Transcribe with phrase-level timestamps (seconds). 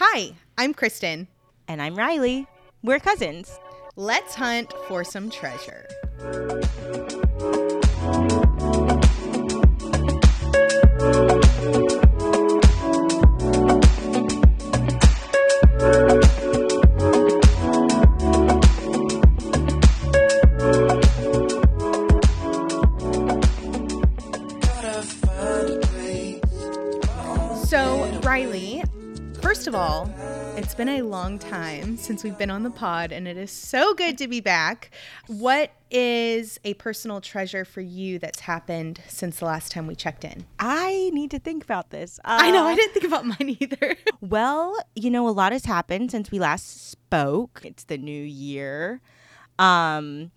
[0.00, 1.26] Hi, I'm Kristin.
[1.66, 2.46] And I'm Riley.
[2.84, 3.58] We're cousins.
[3.96, 5.88] Let's hunt for some treasure.
[30.58, 33.94] It's been a long time since we've been on the pod, and it is so
[33.94, 34.90] good to be back.
[35.28, 40.24] What is a personal treasure for you that's happened since the last time we checked
[40.24, 40.46] in?
[40.58, 42.18] I need to think about this.
[42.24, 43.96] I know, I Uh, didn't think about mine either.
[44.20, 47.60] Well, you know, a lot has happened since we last spoke.
[47.64, 49.00] It's the new year.
[49.60, 50.32] Um,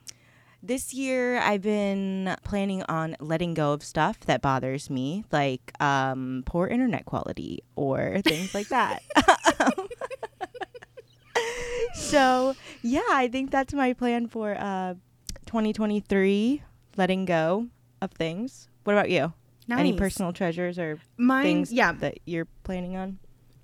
[0.64, 6.44] this year, I've been planning on letting go of stuff that bothers me, like um,
[6.46, 9.02] poor internet quality or things like that.
[11.94, 14.96] so, yeah, I think that's my plan for uh,
[15.46, 16.64] 2023
[16.98, 17.68] letting go
[18.02, 18.70] of things.
[18.84, 19.34] What about you?
[19.70, 23.20] Any personal treasures or Mine, things yeah, that you're planning on?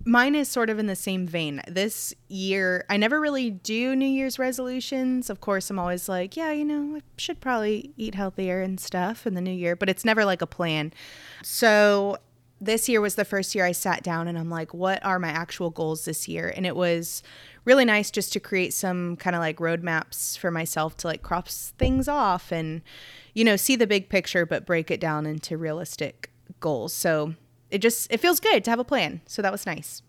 [0.05, 1.61] mine is sort of in the same vein.
[1.67, 5.29] This year, I never really do New Year's resolutions.
[5.29, 9.27] Of course, I'm always like, yeah, you know, I should probably eat healthier and stuff
[9.27, 10.93] in the new year, but it's never like a plan.
[11.43, 12.17] So,
[12.59, 15.29] this year was the first year I sat down and I'm like, what are my
[15.29, 16.51] actual goals this year?
[16.55, 17.21] And it was
[17.65, 21.73] really nice just to create some kind of like roadmaps for myself to like cross
[21.77, 22.81] things off and,
[23.33, 26.93] you know, see the big picture, but break it down into realistic goals.
[26.93, 27.35] So,
[27.69, 29.21] it just it feels good to have a plan.
[29.25, 30.01] So that was nice.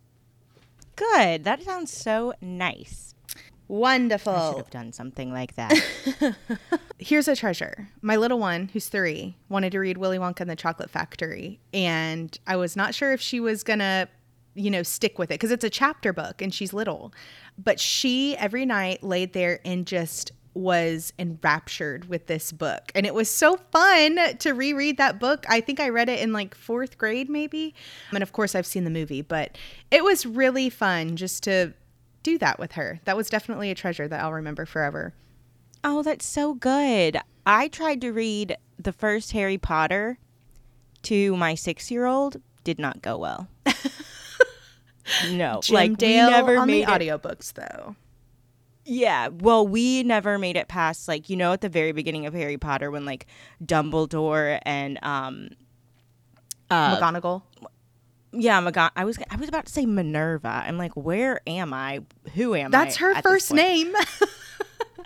[0.97, 1.45] Good.
[1.45, 3.15] That sounds so nice.
[4.35, 5.79] I should have done something like that.
[6.99, 7.89] Here's a treasure.
[8.03, 12.37] My little one, who's three, wanted to read Willy Wonka and the Chocolate Factory, and
[12.47, 14.09] I was not sure if she was gonna,
[14.55, 17.13] you know, stick with it because it's a chapter book and she's little.
[17.57, 22.91] But she every night laid there and just was enraptured with this book.
[22.95, 25.47] And it was so fun to reread that book.
[25.49, 27.75] I think I read it in like fourth grade, maybe.
[28.12, 29.57] And of course, I've seen the movie, but
[29.91, 31.75] it was really fun just to
[32.28, 33.00] do that with her.
[33.05, 35.15] That was definitely a treasure that I'll remember forever.
[35.84, 37.19] oh, that's so good.
[37.47, 40.19] I tried to read the first Harry Potter
[41.05, 42.37] to my six year old.
[42.65, 43.49] Did not go well.
[45.31, 45.61] no.
[45.62, 47.00] Jim like Dale we never on made the it.
[47.00, 47.97] audiobooks though.
[48.84, 52.34] Yeah, well, we never made it past like you know at the very beginning of
[52.34, 53.27] Harry Potter when like
[53.65, 55.50] Dumbledore and um
[56.71, 57.43] uh McGonagall.
[58.33, 60.62] Yeah, Magon- I was I was about to say Minerva.
[60.66, 62.00] I'm like, where am I?
[62.34, 62.71] Who am I?
[62.71, 63.94] That's her first name.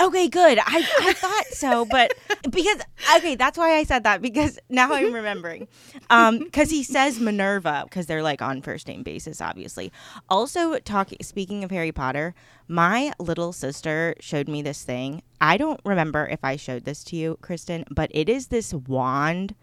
[0.01, 0.59] Okay, good.
[0.59, 2.13] I, I thought so, but
[2.51, 2.81] because
[3.17, 5.69] okay, that's why I said that because now I'm remembering.
[6.11, 9.93] Um, because he says Minerva because they're like on first name basis, obviously.
[10.29, 12.35] Also, talking speaking of Harry Potter,
[12.67, 15.23] my little sister showed me this thing.
[15.41, 19.55] I don't remember if I showed this to you, Kristin, but it is this wand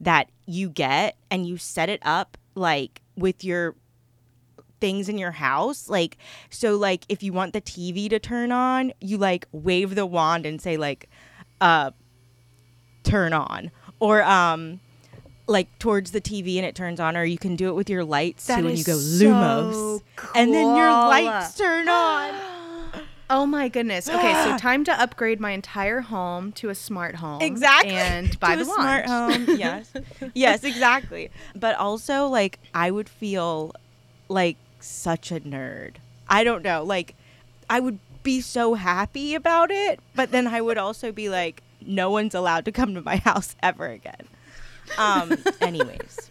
[0.00, 3.74] that you get and you set it up like with your
[4.78, 6.18] things in your house like
[6.50, 10.44] so like if you want the tv to turn on you like wave the wand
[10.44, 11.08] and say like
[11.62, 11.90] uh
[13.06, 13.70] turn on.
[14.00, 14.80] Or um
[15.46, 18.04] like towards the tv and it turns on or you can do it with your
[18.04, 20.02] lights That too and you go so lumos
[20.34, 22.34] and then your lights turn on
[23.30, 24.08] oh my goodness.
[24.08, 27.40] Okay, so time to upgrade my entire home to a smart home.
[27.42, 27.92] exactly.
[27.92, 28.80] And buy To the a wand.
[28.80, 29.56] smart home.
[29.58, 29.92] Yes.
[30.34, 31.30] Yes exactly.
[31.54, 33.74] But also like i would feel
[34.28, 35.94] like such a nerd.
[36.28, 36.84] I don't know.
[36.84, 37.14] Like
[37.68, 42.10] i would be so happy about it but then i would also be like no
[42.10, 44.26] one's allowed to come to my house ever again.
[44.98, 46.30] Um anyways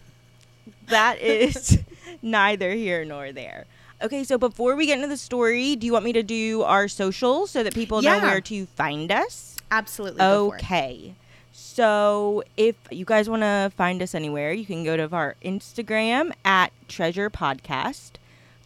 [0.88, 1.80] that is
[2.22, 3.66] neither here nor there
[4.02, 6.88] okay so before we get into the story do you want me to do our
[6.88, 8.18] socials so that people Yeah.
[8.20, 10.20] know where to find us Absolutely.
[10.20, 10.64] go for it.
[10.64, 11.16] Okay.
[11.52, 16.32] So if you guys want to find us anywhere, you can go to our Instagram
[16.46, 18.12] at Treasure Podcast,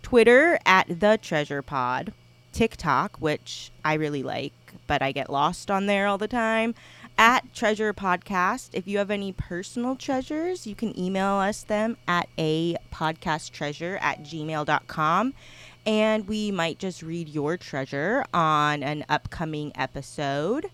[0.03, 2.13] Twitter at The Treasure Pod,
[2.51, 4.53] TikTok, which I really like,
[4.85, 6.75] but I get lost on there all the time,
[7.19, 8.69] at Treasure Podcast.
[8.71, 13.99] If you have any personal treasures, you can email us them at a podcast treasure
[14.01, 15.33] at gmail.com.
[15.85, 20.67] And we might just read your treasure on an upcoming episode.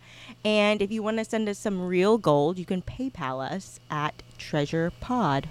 [0.43, 4.21] And if you want to send us some real gold, you can PayPal us at
[4.37, 5.49] Treasure Pod.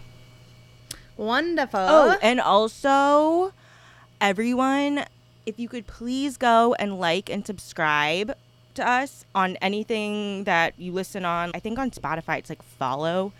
[1.17, 1.81] Wonderful.
[1.81, 3.53] Oh, and also,
[4.21, 5.07] everyone,
[5.45, 8.37] if you could please go and like and subscribe
[8.75, 11.51] to us on anything that you listen on.
[11.55, 13.33] I think on Spotify it's like follow,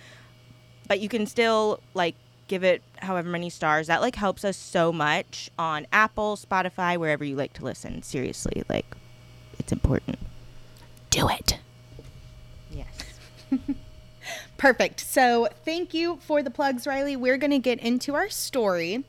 [0.89, 2.15] but you can still like
[2.49, 3.87] give it however many stars.
[3.87, 8.03] That like helps us so much on Apple, Spotify, wherever you like to listen.
[8.03, 8.87] Seriously, like
[9.59, 10.19] it's important.
[11.11, 11.59] Do it.
[12.71, 13.05] Yes.
[14.57, 15.01] Perfect.
[15.01, 17.17] So, thank you for the plugs, Riley.
[17.17, 19.05] We're going to get into our story.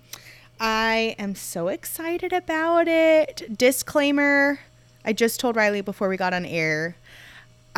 [0.60, 3.58] I am so excited about it.
[3.58, 4.60] Disclaimer
[5.06, 6.96] I just told Riley before we got on air.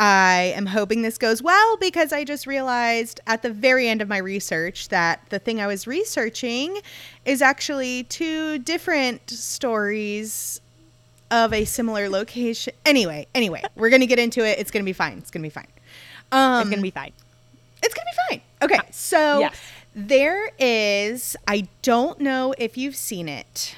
[0.00, 4.08] I am hoping this goes well because I just realized at the very end of
[4.08, 6.78] my research that the thing I was researching
[7.24, 10.60] is actually two different stories
[11.30, 12.72] of a similar location.
[12.86, 14.58] Anyway, anyway, we're going to get into it.
[14.60, 15.18] It's going to be fine.
[15.18, 15.66] It's going to be fine.
[16.30, 17.12] Um, it's gonna be fine.
[17.82, 18.42] It's gonna be fine.
[18.60, 19.56] Okay, so Yes.
[19.94, 21.36] there is.
[21.46, 23.76] I don't know if you've seen it.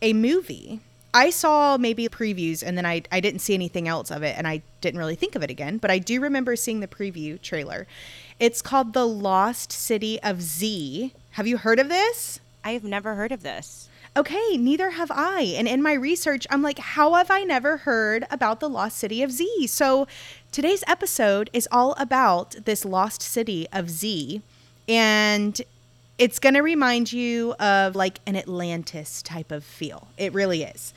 [0.00, 0.80] A movie.
[1.14, 4.46] I saw maybe previews and then I, I didn't see anything else of it and
[4.46, 7.86] I didn't really think of it again, but I do remember seeing the preview trailer.
[8.38, 11.12] It's called The Lost City of Z.
[11.32, 12.40] Have you heard of this?
[12.64, 13.88] I have never heard of this.
[14.16, 15.54] Okay, neither have I.
[15.56, 19.22] And in my research, I'm like, how have I never heard about the lost city
[19.22, 19.68] of Z?
[19.68, 20.08] So
[20.50, 24.42] today's episode is all about this lost city of Z.
[24.88, 25.60] And
[26.18, 30.08] it's going to remind you of like an Atlantis type of feel.
[30.16, 30.92] It really is.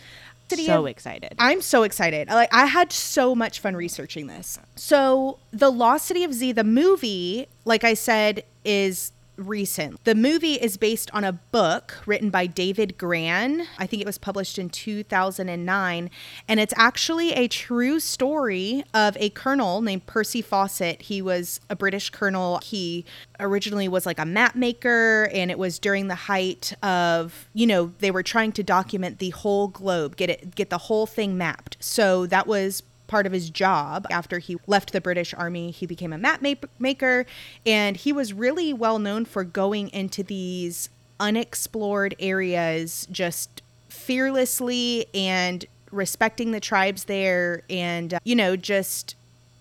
[0.66, 1.34] So excited.
[1.40, 2.28] I'm so excited.
[2.28, 4.60] Like I had so much fun researching this.
[4.76, 10.04] So, The Lost City of Z, the movie, like I said, is recent.
[10.04, 13.68] The movie is based on a book written by David Grann.
[13.78, 16.10] I think it was published in 2009,
[16.48, 21.04] and it's actually a true story of a colonel named Percy Fawcett.
[21.04, 22.60] He was a British colonel.
[22.64, 23.06] He
[23.40, 27.92] originally was like a map maker and it was during the height of, you know,
[28.00, 31.78] they were trying to document the whole globe, get it get the whole thing mapped.
[31.80, 35.70] So that was part of his job after he left the British Army.
[35.70, 37.26] He became a map ma- maker
[37.66, 45.66] and he was really well known for going into these unexplored areas just fearlessly and
[45.92, 49.16] respecting the tribes there and uh, you know just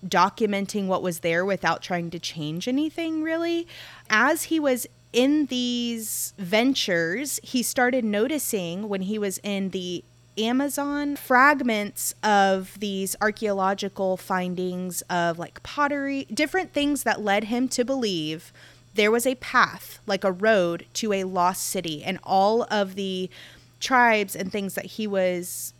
[0.06, 3.66] documenting what was there without trying to change anything really
[4.08, 10.04] as he was in these ventures he started noticing when he was in the
[10.38, 17.84] Amazon fragments of these archaeological findings of like pottery, different things that led him to
[17.84, 18.52] believe
[18.94, 23.30] there was a path, like a road to a lost city, and all of the
[23.78, 25.72] tribes and things that he was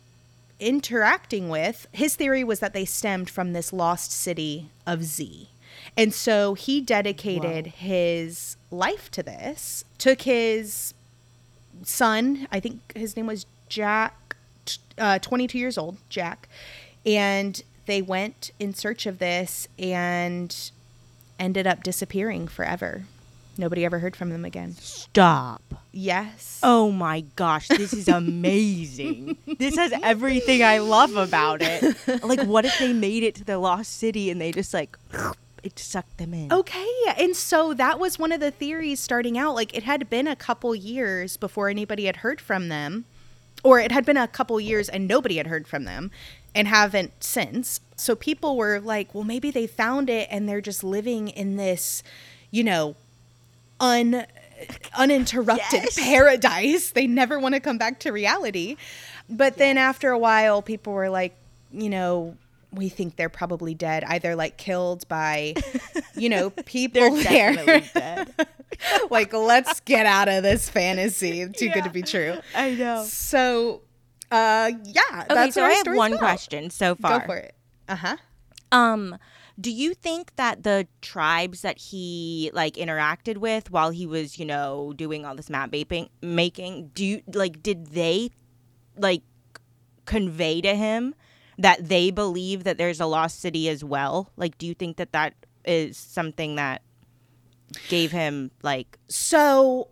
[0.59, 5.49] interacting with, his theory was that they stemmed from this lost city of Z.
[5.97, 10.93] And so he dedicated his life to this, took his
[11.83, 14.17] son, I think his name was Jack,
[14.97, 16.47] uh, 22 years old, Jack,
[17.05, 20.71] and they went in search of this and
[21.39, 23.03] ended up disappearing forever.
[23.57, 24.75] Nobody ever heard from them again.
[24.79, 25.61] Stop.
[25.91, 26.59] Yes.
[26.63, 28.07] Oh my gosh, this is
[28.55, 29.37] amazing.
[29.59, 32.23] this has everything I love about it.
[32.23, 34.97] Like, what if they made it to the lost city and they just like
[35.63, 36.51] it sucked them in?
[36.51, 36.87] Okay.
[37.17, 39.53] And so that was one of the theories starting out.
[39.53, 43.05] Like it had been a couple years before anybody had heard from them,
[43.63, 46.11] or it had been a couple years and nobody had heard from them
[46.55, 47.79] and haven't since.
[47.95, 52.03] So people were like, well, maybe they found it and they're just living in this,
[52.49, 52.95] you know,
[53.79, 54.25] un
[54.97, 55.99] uninterrupted Yes.
[55.99, 56.91] paradise.
[56.91, 58.77] They never want to come back to reality.
[59.29, 61.35] But then after a while people were like,
[61.71, 62.35] you know,
[62.71, 65.55] we think they're probably dead, either like killed by,
[66.15, 67.55] you know, people They're
[67.93, 68.25] there.
[69.09, 71.47] like, let's get out of this fantasy.
[71.49, 72.37] Too good to be true.
[72.55, 73.03] I know.
[73.05, 73.81] So,
[74.31, 76.19] uh, yeah, Okay, that's so I have one about.
[76.19, 77.19] question so far.
[77.19, 77.55] Go for it.
[77.89, 78.17] Uh huh.
[78.71, 79.17] Um,
[79.59, 84.45] do you think that the tribes that he like interacted with while he was, you
[84.45, 88.29] know, doing all this map making, making, do you like did they
[88.97, 89.21] like
[90.05, 91.13] convey to him
[91.57, 94.31] that they believe that there's a lost city as well?
[94.37, 95.33] Like, do you think that that
[95.65, 96.81] is something that
[97.87, 99.89] gave him like So,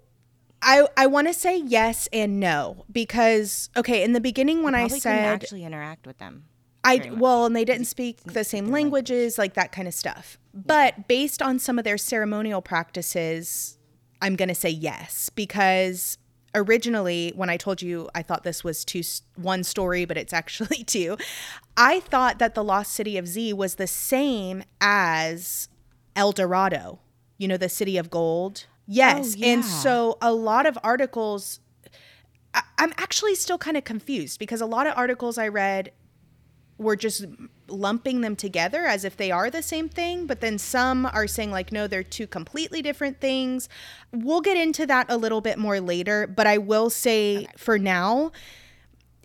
[0.61, 4.87] I I want to say yes and no because okay, in the beginning when I
[4.87, 6.45] said actually interact with them?
[6.83, 10.37] I well, and they didn't speak the same languages, like that kind of stuff.
[10.53, 13.77] But based on some of their ceremonial practices,
[14.21, 16.17] I'm going to say yes because
[16.55, 19.01] originally when I told you I thought this was two
[19.35, 21.17] one story, but it's actually two.
[21.77, 25.69] I thought that the lost city of Z was the same as
[26.15, 26.99] El Dorado.
[27.37, 28.65] You know, the city of gold.
[28.87, 31.59] Yes, Oh, and so a lot of articles
[32.53, 35.91] I- I'm actually still kind of confused because a lot of articles I read
[36.79, 37.25] were just
[37.71, 41.51] lumping them together as if they are the same thing, but then some are saying,
[41.51, 43.69] like, no, they're two completely different things.
[44.11, 47.47] We'll get into that a little bit more later, but I will say okay.
[47.57, 48.31] for now,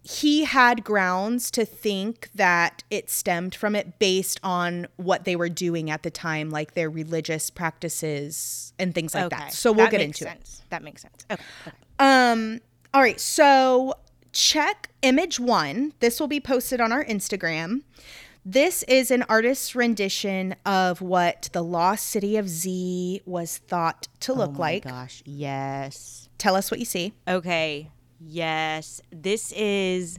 [0.05, 5.49] he had grounds to think that it stemmed from it based on what they were
[5.49, 9.37] doing at the time, like their religious practices and things like okay.
[9.37, 9.53] that.
[9.55, 10.61] So we'll that get into sense.
[10.63, 10.71] it.
[10.71, 11.25] That makes sense.
[11.31, 11.43] Okay.
[11.67, 11.77] okay.
[11.99, 12.61] Um.
[12.93, 13.19] All right.
[13.19, 13.95] So
[14.33, 15.95] check image one.
[16.01, 17.83] This will be posted on our Instagram.
[18.47, 24.33] This is an artist's rendition of what the lost city of Z was thought to
[24.33, 24.85] oh look oh like.
[24.85, 26.29] Gosh, yes.
[26.37, 27.15] Tell us what you see.
[27.27, 27.91] Okay.
[28.21, 30.19] Yes, this is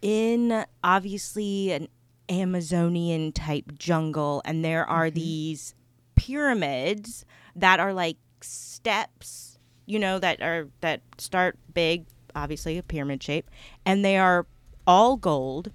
[0.00, 1.88] in obviously an
[2.30, 5.14] Amazonian type jungle, and there are mm-hmm.
[5.16, 5.74] these
[6.14, 7.24] pyramids
[7.54, 13.50] that are like steps, you know, that are that start big, obviously a pyramid shape,
[13.84, 14.46] and they are
[14.86, 15.70] all gold.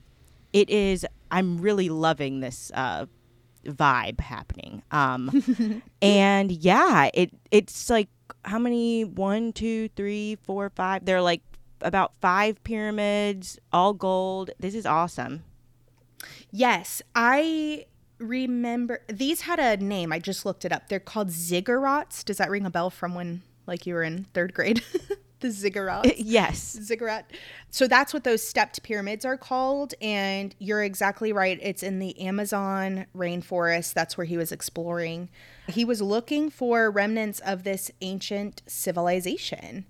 [0.54, 1.06] It is.
[1.30, 3.06] I'm really loving this uh,
[3.66, 4.84] vibe happening.
[4.92, 8.10] Um, and yeah, it it's like
[8.46, 9.04] how many?
[9.04, 11.06] One, two, three, four, five.
[11.06, 11.42] They're like
[11.82, 14.52] about five pyramids, all gold.
[14.60, 15.44] This is awesome.
[16.52, 17.86] Yes, I
[18.20, 20.14] remember these had a name.
[20.14, 20.88] I just looked it up.
[20.88, 22.24] They're called ziggurats.
[22.24, 24.84] Does that ring a bell from when like you were in third grade?
[25.42, 26.08] the ziggurats.
[26.08, 26.78] Eh, yes.
[26.82, 27.30] Ziggurat.
[27.70, 29.94] So that's what those stepped pyramids are called.
[30.02, 31.60] And you're exactly right.
[31.62, 33.94] It's in the Amazon rainforest.
[33.94, 35.30] That's where he was exploring.
[35.68, 39.86] He was looking for remnants of this ancient civilization.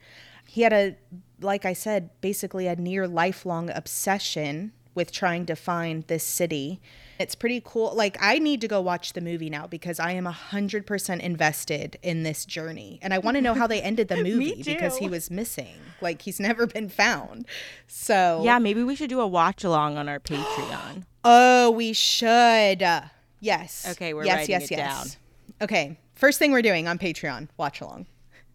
[0.47, 0.95] He had a,
[1.39, 6.81] like I said, basically a near lifelong obsession with trying to find this city.
[7.21, 7.93] It's pretty cool.
[7.95, 12.23] Like, I need to go watch the movie now because I am 100% invested in
[12.23, 12.99] this journey.
[13.01, 15.75] And I want to know how they ended the movie because he was missing.
[16.01, 17.45] Like, he's never been found.
[17.87, 18.41] So.
[18.43, 21.03] Yeah, maybe we should do a watch along on our Patreon.
[21.23, 22.83] oh, we should.
[23.39, 23.87] Yes.
[23.91, 24.97] Okay, we're yes, writing yes, it yes.
[24.97, 25.07] down.
[25.61, 25.99] Okay.
[26.15, 28.05] First thing we're doing on Patreon, watch along.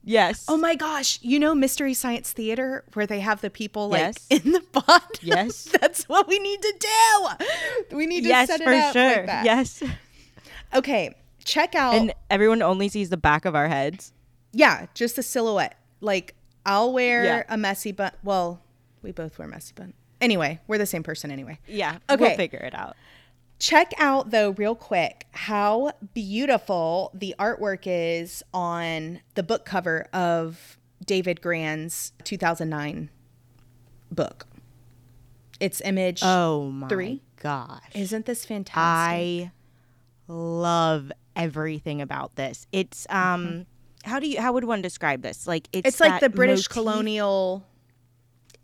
[0.06, 0.44] Yes.
[0.46, 1.18] Oh my gosh.
[1.20, 4.26] You know Mystery Science Theater where they have the people like yes.
[4.44, 5.08] in the bottom?
[5.20, 5.64] Yes.
[5.80, 7.96] That's what we need to do.
[7.96, 9.16] We need to yes, set it for up sure.
[9.16, 9.44] like that.
[9.44, 9.82] Yes.
[10.72, 11.14] Okay.
[11.44, 14.12] Check out And everyone only sees the back of our heads.
[14.52, 15.76] Yeah, just the silhouette.
[16.00, 17.42] Like I'll wear yeah.
[17.48, 18.12] a messy bun.
[18.22, 18.62] Well,
[19.02, 19.92] we both wear messy bun.
[20.20, 21.58] Anyway, we're the same person anyway.
[21.66, 21.98] Yeah.
[22.08, 22.22] Okay.
[22.22, 22.96] We'll figure it out.
[23.58, 30.78] Check out, though, real quick, how beautiful the artwork is on the book cover of
[31.04, 33.08] David Grann's 2009
[34.10, 34.46] book.
[35.58, 37.22] It's image oh my three.
[37.40, 37.80] gosh.
[37.94, 38.76] Isn't this fantastic?
[38.76, 39.52] I
[40.28, 42.66] love everything about this.
[42.72, 44.10] It's um mm-hmm.
[44.10, 45.46] how do you how would one describe this?
[45.46, 46.68] Like it's It's like the British motif.
[46.68, 47.66] colonial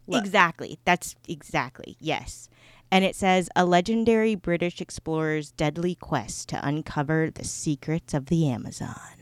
[0.07, 0.23] look.
[0.23, 0.79] Exactly.
[0.85, 1.97] That's exactly.
[1.99, 2.51] Yes
[2.93, 8.47] and it says a legendary British explorer's deadly quest to uncover the secrets of the
[8.49, 9.17] Amazon.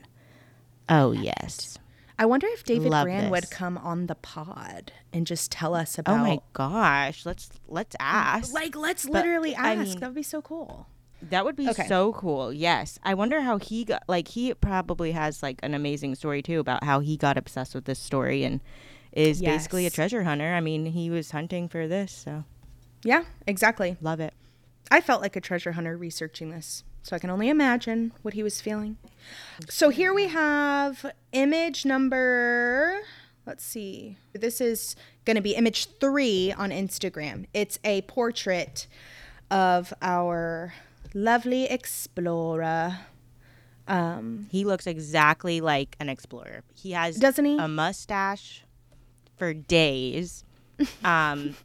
[0.89, 1.79] Oh yes.
[2.19, 3.31] I wonder if David Love Grann this.
[3.31, 6.19] would come on the pod and just tell us about.
[6.19, 8.53] Oh my gosh, let's let's ask.
[8.53, 9.65] Like let's but, literally ask.
[9.65, 10.87] I mean, that would be so cool.
[11.21, 11.87] That would be okay.
[11.87, 12.51] so cool.
[12.51, 12.99] Yes.
[13.03, 16.83] I wonder how he got like he probably has like an amazing story too about
[16.83, 18.59] how he got obsessed with this story and
[19.13, 19.55] is yes.
[19.55, 20.53] basically a treasure hunter.
[20.53, 22.43] I mean, he was hunting for this, so
[23.03, 23.97] yeah, exactly.
[24.01, 24.33] Love it.
[24.89, 28.43] I felt like a treasure hunter researching this, so I can only imagine what he
[28.43, 28.97] was feeling.
[29.69, 32.99] So here we have image number,
[33.45, 37.45] let's see, this is going to be image three on Instagram.
[37.53, 38.87] It's a portrait
[39.49, 40.73] of our
[41.13, 42.99] lovely explorer.
[43.87, 46.63] Um, he looks exactly like an explorer.
[46.73, 47.57] He has doesn't he?
[47.57, 48.63] a mustache
[49.37, 50.43] for days.
[51.05, 51.55] Um,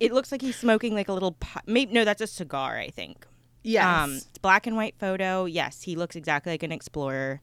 [0.00, 1.36] it looks like he's smoking like a little.
[1.66, 2.78] maybe no, that's a cigar.
[2.78, 3.26] I think.
[3.62, 3.84] Yes.
[3.84, 5.46] Um, it's black and white photo.
[5.46, 7.40] Yes, he looks exactly like an explorer.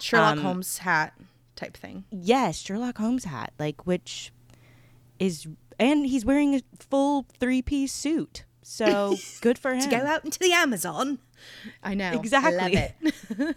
[0.00, 1.14] Sherlock um, Holmes hat
[1.56, 2.04] type thing.
[2.10, 4.32] Yes, Sherlock Holmes hat, like which
[5.18, 5.46] is,
[5.78, 8.44] and he's wearing a full three piece suit.
[8.62, 11.18] So good for him to go out into the Amazon.
[11.82, 12.74] I know exactly.
[12.74, 13.56] it.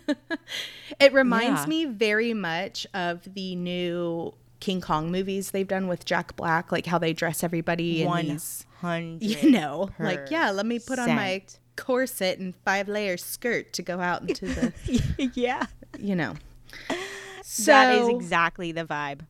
[1.00, 1.68] it reminds yeah.
[1.68, 6.85] me very much of the new King Kong movies they've done with Jack Black, like
[6.85, 11.15] how they dress everybody in 100 these, you know, like yeah, let me put on
[11.15, 11.43] my
[11.75, 15.65] corset and five layer skirt to go out into the, yeah,
[15.99, 16.35] you know.
[17.43, 19.21] So that is exactly the vibe.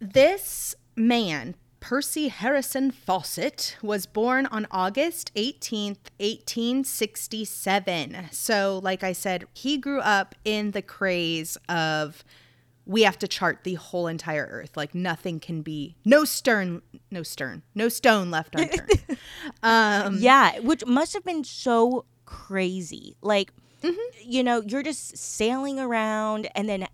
[0.00, 8.28] This man, Percy Harrison Fawcett, was born on August 18th, 1867.
[8.30, 12.22] So, like I said, he grew up in the craze of
[12.84, 14.76] we have to chart the whole entire earth.
[14.76, 19.04] Like nothing can be no stern, no stern, no stone left unturned.
[19.62, 23.16] um, Yeah, which must have been so crazy.
[23.22, 23.52] Like,
[24.24, 26.86] you know, you're just sailing around, and then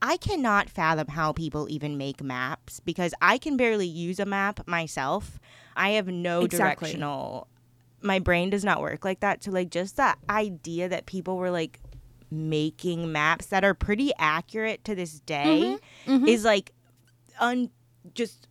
[0.00, 4.66] I cannot fathom how people even make maps because I can barely use a map
[4.68, 5.40] myself.
[5.76, 6.88] I have no Exactly.
[6.90, 7.48] directional.
[8.02, 9.42] My brain does not work like that.
[9.42, 11.80] So, like, just that idea that people were like
[12.30, 16.28] making maps that are pretty accurate to this day mm-hmm, mm-hmm.
[16.28, 16.72] is like
[17.40, 17.70] un
[18.14, 18.46] just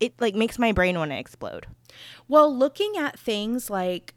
[0.00, 1.66] it like makes my brain want to explode.
[2.28, 4.14] Well, looking at things like,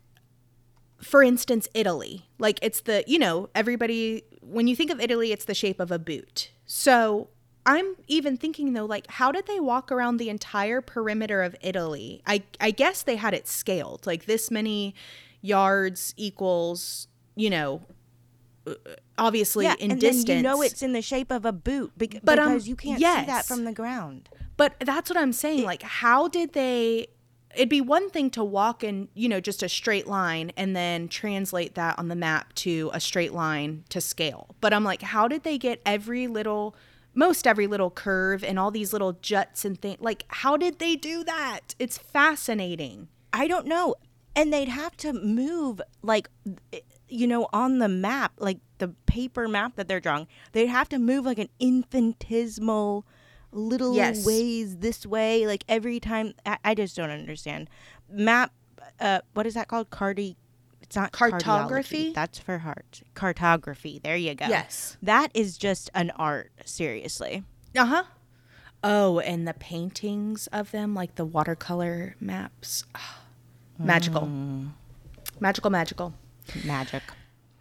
[1.02, 5.46] for instance, Italy, like it's the, you know, everybody, when you think of Italy, it's
[5.46, 6.52] the shape of a boot.
[6.66, 7.30] So
[7.66, 12.22] I'm even thinking though, like, how did they walk around the entire perimeter of Italy?
[12.26, 14.96] I, I guess they had it scaled, like this many
[15.42, 17.82] yards equals, you know,
[19.18, 20.26] obviously in and distance.
[20.26, 22.76] Then you know it's in the shape of a boot bec- But, um, because you
[22.76, 24.30] can't see that from the ground.
[24.58, 25.64] But that's what I'm saying.
[25.64, 27.08] Like, how did they?
[27.56, 31.08] It'd be one thing to walk in, you know, just a straight line and then
[31.08, 34.56] translate that on the map to a straight line to scale.
[34.62, 36.76] But I'm like, how did they get every little,
[37.16, 40.00] most every little curve and all these little juts and things?
[40.00, 41.74] Like, how did they do that?
[41.80, 43.08] It's fascinating.
[43.34, 43.96] I don't know.
[44.36, 46.30] And they'd have to move like
[47.10, 50.28] you know on the map, like the paper map that they're drawing.
[50.54, 53.06] They'd have to move like an infinitesimal
[53.52, 54.26] little Yes.
[54.26, 57.70] ways this way like every time I, I just don't understand.
[58.10, 58.52] Map
[59.00, 59.90] uh what is that called?
[59.90, 60.38] Cardi
[60.82, 62.14] it's not Cartography?
[62.14, 63.04] That's for heart.
[63.14, 64.00] Cartography.
[64.04, 64.48] There you go.
[64.48, 64.98] Yes.
[65.04, 67.44] That is just an art, seriously.
[67.78, 68.04] Uh huh.
[68.84, 72.86] Oh, and the paintings of them, like the watercolor maps.
[72.96, 73.20] Ah,
[73.78, 74.28] magical.
[75.40, 76.14] Magical, magical.
[76.66, 77.04] Magic.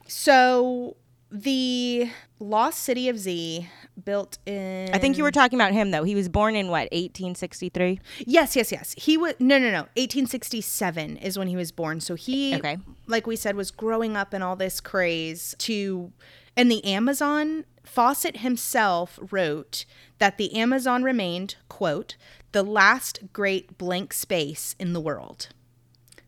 [0.06, 0.96] So
[1.30, 3.68] the lost city of Z
[4.04, 6.04] built in I think you were talking about him though.
[6.04, 8.00] He was born in what, 1863?
[8.20, 8.94] Yes, yes, yes.
[8.96, 9.80] He was no no no.
[9.96, 12.00] 1867 is when he was born.
[12.00, 12.78] So he Okay.
[13.06, 16.12] like we said was growing up in all this craze to
[16.56, 19.84] and the Amazon Fawcett himself wrote
[20.18, 22.16] that the Amazon remained, quote,
[22.52, 25.48] the last great blank space in the world.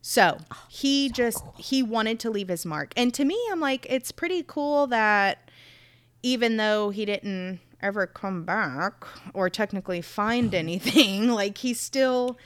[0.03, 2.93] So he just he wanted to leave his mark.
[2.97, 5.51] And to me, I'm like, it's pretty cool that
[6.23, 12.39] even though he didn't ever come back or technically find anything, like he's still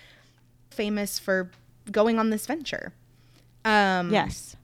[0.70, 1.50] famous for
[1.90, 2.92] going on this venture.
[3.64, 4.56] Um, Yes.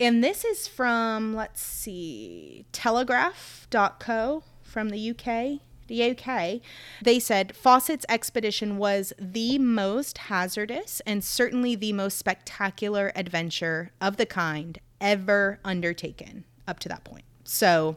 [0.00, 5.60] and this is from, let's see, telegraph.co from the UK.
[5.88, 6.60] The UK.
[7.02, 14.16] They said Fawcett's expedition was the most hazardous and certainly the most spectacular adventure of
[14.16, 17.24] the kind ever undertaken up to that point.
[17.44, 17.96] So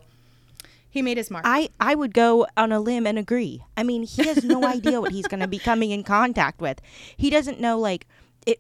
[0.90, 1.44] he made his mark.
[1.48, 3.64] I, I would go on a limb and agree.
[3.78, 6.82] I mean, he has no idea what he's going to be coming in contact with.
[7.18, 8.08] He doesn't know, like,
[8.46, 8.60] it.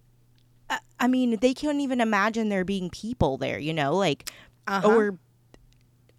[0.69, 3.95] I- I mean, they can't even imagine there being people there, you know?
[3.95, 4.29] Like,
[4.67, 4.87] Uh-huh.
[4.87, 5.17] or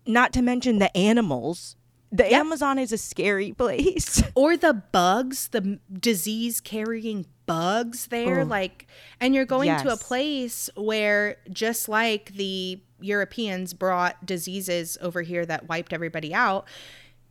[0.06, 1.76] not to mention the animals.
[2.14, 2.32] The Yep.
[2.32, 4.22] Amazon is a scary place.
[4.34, 8.40] or the bugs, the disease carrying bugs there.
[8.40, 8.44] Oh.
[8.44, 8.86] Like,
[9.18, 15.46] and you're going to a place where just like the Europeans brought diseases over here
[15.46, 16.68] that wiped everybody out,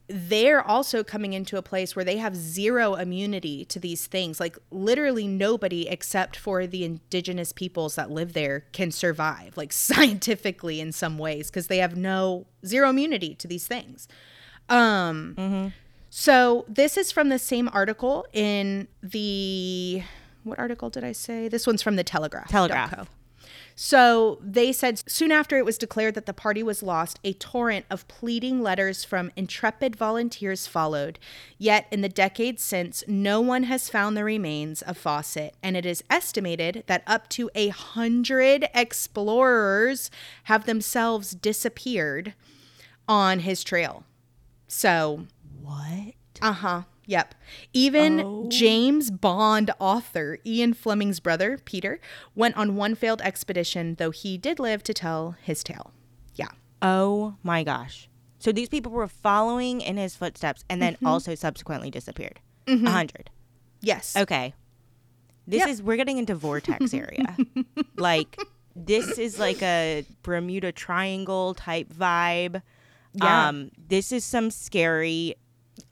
[0.08, 4.40] they're also coming into a place where they have zero immunity to these things.
[4.40, 10.82] Like, literally, nobody except for the indigenous peoples that live there can survive, like scientifically
[10.82, 14.08] in some ways, because they have no zero immunity to these things.
[14.72, 15.74] Um,
[16.10, 20.04] so this is from the same article in the
[20.44, 21.48] what article did I say?
[21.48, 22.50] This one's from the Telegraph.
[22.50, 23.10] Telegraph.
[23.76, 27.86] So they said soon after it was declared that the party was lost, a torrent
[27.90, 31.20] of pleading letters from intrepid volunteers followed.
[31.58, 35.86] Yet in the decades since, no one has found the remains of Fawcett, and it
[35.86, 40.12] is estimated that up to a hundred explorers
[40.44, 42.34] have themselves disappeared
[43.08, 44.04] on his trail.
[44.74, 45.26] So
[45.62, 46.14] what?
[46.42, 46.82] uh huh.
[47.06, 47.36] Yep.
[47.74, 48.46] Even Oh.
[48.50, 52.00] James Bond author Ian Fleming's brother, Peter,
[52.36, 55.92] went on one failed expedition, though he did live to tell his tale.
[56.36, 56.48] Yeah.
[56.82, 58.08] Oh my gosh.
[58.40, 62.40] So these people were following in his footsteps and then also subsequently disappeared.
[62.66, 63.30] A hundred.
[63.82, 64.16] Yes.
[64.16, 64.54] Okay.
[65.46, 65.70] This Yep.
[65.70, 67.36] is we're getting into vortex area.
[67.98, 68.40] like
[68.74, 72.62] this is like a Bermuda Triangle type vibe.
[73.14, 73.48] Yeah.
[73.50, 75.36] Um this is some scary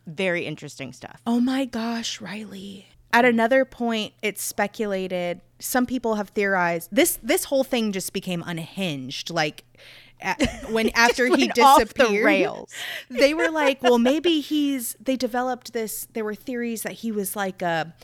[0.08, 1.22] very interesting stuff.
[1.28, 2.88] Oh my gosh, Riley.
[3.12, 5.42] At another point, it's speculated.
[5.60, 7.18] Some people have theorized this.
[7.24, 9.30] This whole thing just became unhinged.
[9.32, 9.64] Like,
[10.22, 10.36] a-
[10.72, 12.24] when after he off the disappeared.
[12.26, 12.72] rails.
[13.10, 14.96] They were like, well, maybe he's.
[15.00, 16.08] They developed this.
[16.14, 17.96] There were theories that he was like a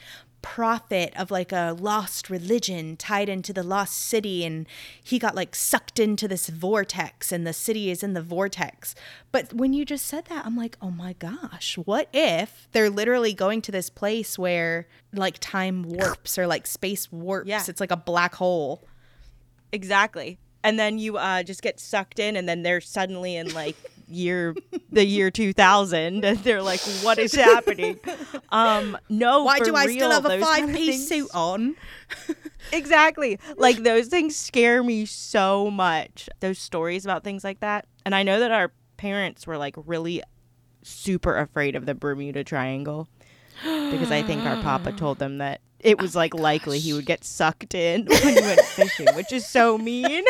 [0.46, 4.68] prophet of like a lost religion tied into the lost city and
[5.04, 8.94] he got like sucked into this vortex and the city is in the vortex
[9.32, 13.34] but when you just said that i'm like oh my gosh what if they're literally
[13.34, 17.64] going to this place where like time warps or like space warps Yeah.
[17.68, 18.84] it's like a black hole
[19.72, 20.40] Exactly.
[20.64, 23.76] And then you uh, just get sucked in, and then they're suddenly in like
[24.08, 24.56] year
[24.92, 28.00] the year 2000 and they're like what is happening?
[28.50, 31.76] Um no why for do i still have a five piece things- suit on?
[32.74, 33.40] Exactly.
[33.58, 37.86] Like those things scare me so much those stories about things like that.
[38.06, 40.22] And i know that our parents were like really
[40.84, 43.08] super afraid of the bermuda triangle
[43.64, 47.24] because i think our papa told them that it was like likely he would get
[47.24, 50.24] sucked in when he went fishing which is so mean.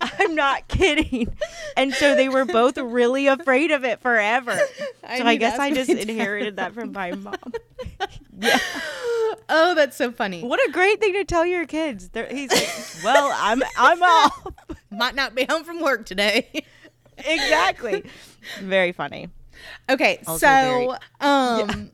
[0.00, 1.34] I'm not kidding.
[1.76, 4.52] And so they were both really afraid of it forever.
[5.04, 7.34] I so i guess i just inherited that from my mom.
[8.38, 8.58] Yeah.
[9.48, 10.42] Oh that's so funny.
[10.42, 12.10] What a great thing to tell your kids.
[12.10, 14.46] They're, he's like, well, I'm I'm off.
[14.90, 16.64] might not be home from work today.
[17.18, 18.04] Exactly.
[18.60, 19.30] Very funny.
[19.88, 21.90] Okay, Also so um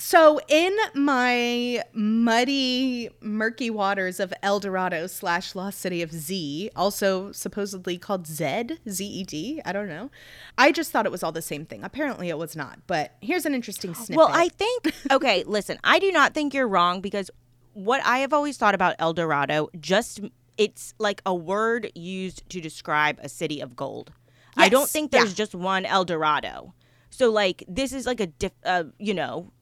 [0.00, 7.32] so in my muddy, murky waters of El Dorado slash lost city of Z, also
[7.32, 10.10] supposedly called Zed, Z E D, I don't know.
[10.56, 11.84] I just thought it was all the same thing.
[11.84, 12.78] Apparently it was not.
[12.86, 14.16] But here's an interesting snippet.
[14.16, 15.44] Well, I think okay.
[15.46, 17.30] Listen, I do not think you're wrong because
[17.74, 20.20] what I have always thought about El Dorado, just
[20.56, 24.12] it's like a word used to describe a city of gold.
[24.56, 25.20] I don't Yes, think yeah.
[25.20, 26.72] there's just one El Dorado.
[27.10, 29.52] So like this is like a diff, uh, you know,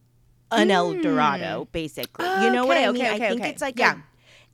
[0.51, 2.27] an El Dorado basically.
[2.43, 2.91] you know what I Hmm.
[2.91, 3.13] Okay, mean?
[3.15, 3.51] okay, I think okay.
[3.51, 3.95] it's like Yeah.
[3.95, 4.03] a,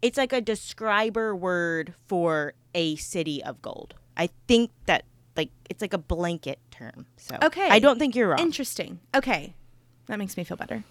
[0.03, 3.95] it's like a describer word for a city of gold.
[4.17, 5.05] I think that
[5.37, 7.07] like it's like a blanket term.
[7.17, 7.69] So Okay.
[7.69, 8.39] I don't think you're wrong.
[8.41, 9.01] interesting.
[9.15, 9.55] Okay.
[10.07, 10.85] That makes me feel better.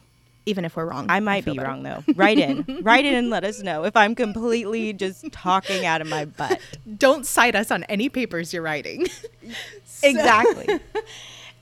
[0.45, 1.05] Even if we're wrong.
[1.07, 1.69] I might feel be better.
[1.69, 2.03] wrong though.
[2.15, 2.65] Write in.
[2.83, 6.59] Write in and let us know if I'm completely just talking out of my butt.
[6.97, 9.07] Don't cite us on any papers you're writing.
[10.05, 10.81] Exactly.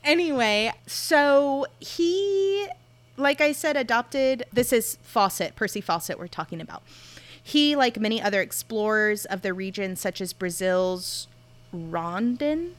[0.04, 2.66] Anyway, so he,
[3.16, 4.44] like I said, adopted.
[4.52, 6.82] This is Fawcett, Percy Fawcett, we're talking about.
[7.42, 11.26] He, like many other explorers of the region, such as Brazil's
[11.72, 12.74] Rondon,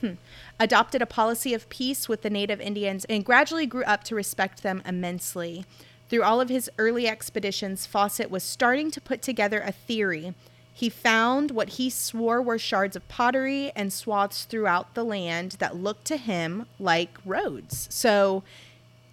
[0.00, 0.12] hmm,
[0.60, 4.62] adopted a policy of peace with the native Indians and gradually grew up to respect
[4.62, 5.64] them immensely.
[6.08, 10.34] Through all of his early expeditions, Fawcett was starting to put together a theory.
[10.72, 15.76] He found what he swore were shards of pottery and swaths throughout the land that
[15.76, 17.88] looked to him like roads.
[17.90, 18.42] So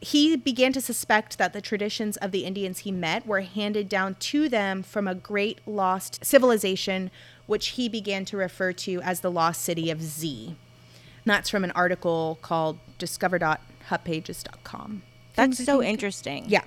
[0.02, 4.16] he began to suspect that the traditions of the Indians he met were handed down
[4.16, 7.12] to them from a great lost civilization,
[7.46, 10.48] which he began to refer to as the lost city of Z.
[10.48, 10.56] And
[11.26, 15.04] that's from an article called discover.hubpages.com.
[15.36, 16.46] That's so interesting.
[16.48, 16.64] Yeah.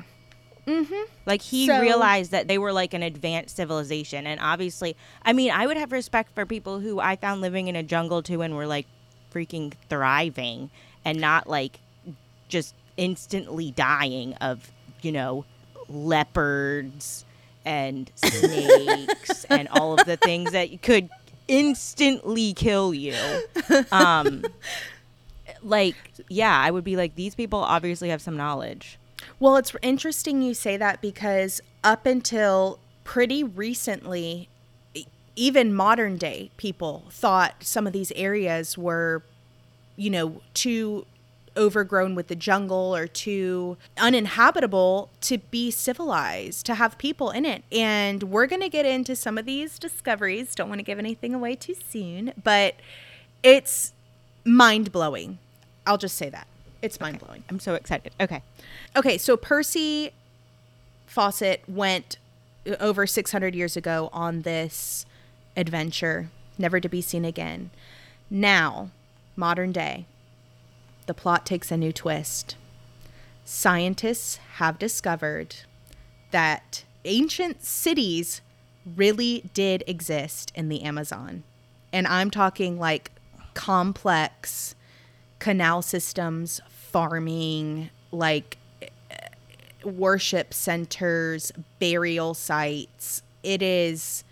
[0.66, 0.94] Mm-hmm.
[1.26, 4.26] Like he So- realized that they were like an advanced civilization.
[4.26, 7.76] And obviously, I mean, I would have respect for people who I found living in
[7.76, 8.86] a jungle too and were like
[9.32, 10.70] freaking thriving
[11.04, 11.80] and not like
[12.48, 14.70] just instantly dying of,
[15.02, 15.44] you know,
[15.88, 17.24] leopards
[17.64, 21.08] and snakes and all of the things that could
[21.48, 23.16] instantly kill you.
[23.92, 24.44] Um,
[25.62, 25.96] like,
[26.28, 28.98] yeah, I would be like, these people obviously have some knowledge.
[29.40, 34.48] Well, it's interesting you say that because up until pretty recently,
[35.36, 39.22] even modern day people thought some of these areas were,
[39.96, 41.06] you know, too
[41.56, 47.64] overgrown with the jungle or too uninhabitable to be civilized, to have people in it.
[47.70, 50.54] And we're going to get into some of these discoveries.
[50.54, 52.74] Don't want to give anything away too soon, but
[53.42, 53.92] it's
[54.44, 55.38] mind blowing.
[55.86, 56.46] I'll just say that.
[56.82, 57.44] It's mind blowing.
[57.48, 58.12] I'm so excited.
[58.20, 58.42] Okay.
[58.96, 60.12] Okay, so Percy
[61.06, 62.18] Fawcett went
[62.66, 65.06] uh, over 600 years ago on this
[65.56, 67.70] adventure, never to be seen again.
[68.30, 68.90] Now,
[69.36, 70.06] modern day,
[71.06, 72.56] the plot takes a new twist.
[73.44, 75.56] Scientists have discovered
[76.30, 78.40] that ancient cities
[78.96, 81.42] really did exist in the Amazon.
[81.92, 83.12] And I'm talking like
[83.54, 84.74] complex
[85.38, 88.58] canal systems, farming, like
[89.84, 93.22] worship centers, burial sites.
[93.42, 94.24] It is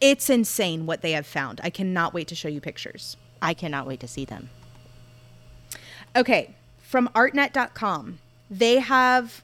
[0.00, 1.60] it's insane what they have found.
[1.64, 3.16] I cannot wait to show you pictures.
[3.40, 4.50] I cannot wait to see them.
[6.16, 8.18] Okay, from artnet.com.
[8.50, 9.42] They have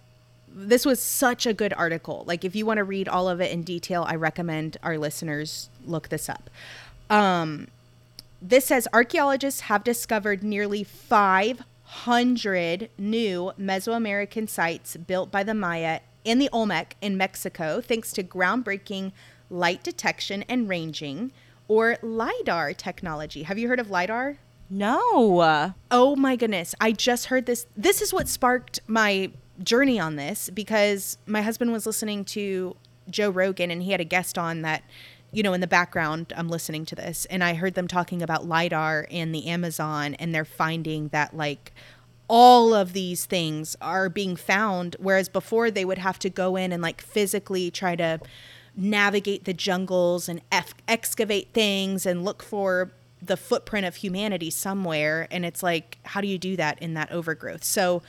[0.55, 2.25] this was such a good article.
[2.27, 5.71] Like if you want to read all of it in detail, I recommend our listeners
[5.87, 6.51] look this up.
[7.11, 7.69] Um
[8.41, 16.39] this says archaeologists have discovered nearly 500 new Mesoamerican sites built by the Maya in
[16.39, 19.13] the Olmec in Mexico, thanks to groundbreaking
[19.51, 21.33] light detection and ranging
[21.69, 23.45] or LIDAR technology.
[23.45, 24.39] Have you heard of LIDAR?
[24.75, 25.75] No.
[25.91, 26.75] Oh my goodness.
[26.81, 27.67] I just heard this.
[27.77, 29.31] This is what sparked my
[29.63, 32.75] journey on this because my husband was listening to
[33.11, 34.83] Joe Rogan and he had a guest on that,
[35.31, 38.49] you know, in the background, I'm listening to this and I heard them talking about
[38.49, 41.75] LIDAR and the Amazon and they're finding that like
[42.27, 46.73] all of these things are being found whereas before they would have to go in
[46.73, 48.19] and like physically try to
[48.75, 52.91] navigate the jungles and eff- excavate things and look for
[53.25, 57.11] the footprint of humanity somewhere and it's like how do you do that in that
[57.13, 57.65] overgrowth?
[57.65, 58.03] So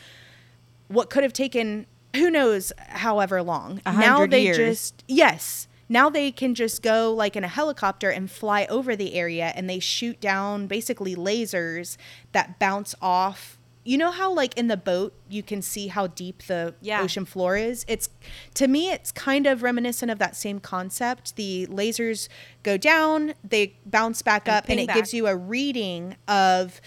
[0.87, 3.81] what could have taken who knows however long.
[3.85, 4.57] Now they years.
[4.57, 5.67] just yes.
[5.89, 9.69] Now they can just go like in a helicopter and fly over the area and
[9.69, 11.97] they shoot down basically lasers
[12.31, 16.43] that bounce off you know how like in the boat you can see how deep
[16.43, 17.01] the Yeah.
[17.01, 18.09] ocean floor is it's
[18.53, 22.29] to me it's kind of reminiscent of that same concept the lasers
[22.63, 24.95] go down they bounce back And up and it back.
[24.95, 26.79] gives you a reading of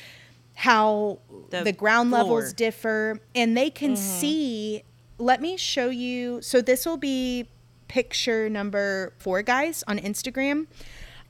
[0.55, 1.19] how
[1.51, 2.23] the, The ground floor.
[2.23, 2.31] Mm-hmm.
[2.33, 4.83] levels differ and they can see
[5.19, 7.49] let me show you so this will be
[7.89, 10.67] picture number four guys on instagram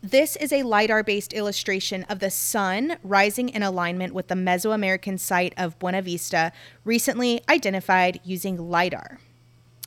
[0.02, 5.18] this is a LiDAR based illustration of the sun rising in alignment with the Mesoamerican
[5.18, 6.52] site of Buena Vista,
[6.85, 9.18] recently identified using LiDAR.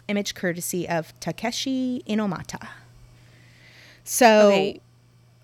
[0.07, 2.67] Image courtesy of Takeshi Inomata.
[4.03, 4.81] So, Okay.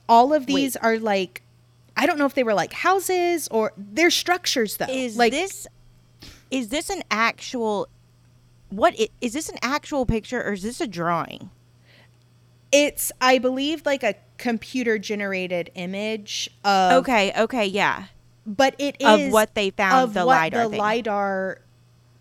[0.10, 1.44] all of these are like,
[1.96, 4.86] I don't know if they were like houses or they're structures though.
[4.90, 5.68] Is like, this
[6.52, 7.88] is this an actual
[8.70, 11.50] what i- is this an actual picture or is this a drawing?
[12.72, 18.06] It's, I believe, like a computer generated image of Okay, okay, yeah.
[18.46, 20.80] but it is Of what they found, of the what LiDAR the thing.
[20.80, 21.62] lidar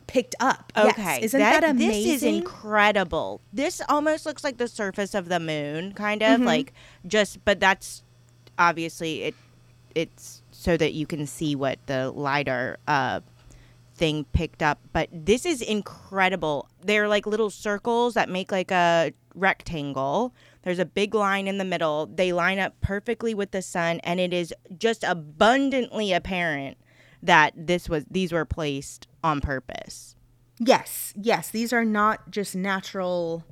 [0.07, 0.73] picked up.
[0.77, 1.23] Okay, yes.
[1.25, 1.89] isn't that, amazing?
[1.89, 3.41] This is incredible.
[3.53, 6.45] This almost looks like the surface of the moon, kind of Mhm.
[6.47, 6.73] like
[7.07, 7.45] just.
[7.45, 8.03] But that's
[8.59, 9.35] obviously it.
[9.95, 13.21] It's so that you can see what the lidar uh,
[13.95, 14.81] thing picked up.
[14.93, 16.69] But this is incredible.
[16.83, 20.35] They're like little circles that make like a rectangle.
[20.63, 22.07] There's a big line in the middle.
[22.07, 26.79] They line up perfectly with the sun, and it is just abundantly apparent
[27.23, 30.17] that this was these were placed on purpose.
[30.59, 31.51] Yes, yes.
[31.51, 33.45] These are not just natural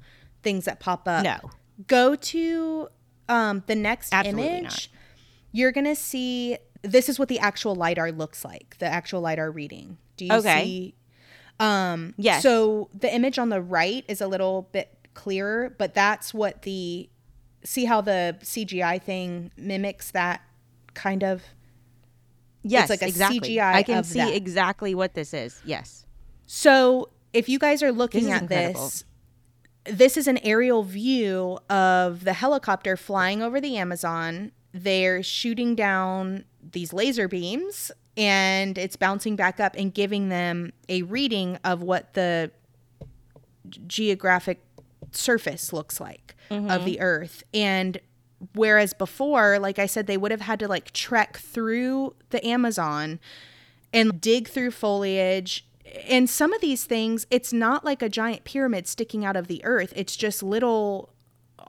[0.42, 1.24] things that pop up.
[1.24, 1.50] No.
[1.87, 2.88] Go to
[3.28, 4.62] um, the next Absolutely image.
[4.62, 4.88] not.
[5.52, 6.59] You're gonna see.
[6.83, 8.77] This is what the actual lidar looks like.
[8.79, 9.99] The actual lidar reading.
[10.16, 10.64] Do you Okay.
[10.64, 10.95] see?
[11.61, 12.42] Um, Yes.
[12.42, 17.09] So the image on the right is a little bit clearer, but that's what the
[17.64, 20.40] see how the CGI thing mimics that
[20.95, 21.42] kind of.
[22.64, 23.40] Yes, like a exactly.
[23.57, 24.35] CGI I can see that.
[24.35, 25.61] exactly what this is.
[25.64, 26.07] Yes.
[26.47, 28.81] So if you guys are looking This at incredible.
[28.83, 29.05] this,
[29.85, 34.53] this is an aerial view of the helicopter flying over the Amazon.
[34.73, 41.02] They're shooting down these laser beams and it's bouncing back up and giving them a
[41.02, 42.50] reading of what the
[43.87, 44.62] geographic
[45.12, 46.85] surface looks like of mm-hmm.
[46.85, 47.42] the earth.
[47.54, 47.98] And
[48.54, 53.20] whereas before, like I said, they would have had to like trek through the Amazon
[53.92, 55.66] and dig through foliage.
[56.08, 59.64] And some of these things, it's not like a giant pyramid sticking out of the
[59.64, 59.92] earth.
[59.96, 61.12] It's just little,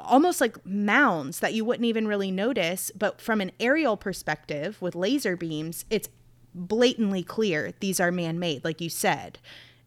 [0.04, 2.92] almost like mounds that you wouldn't even really notice.
[2.96, 6.10] But from an aerial perspective with laser beams, it's
[6.54, 9.40] blatantly clear these are man made, like you said.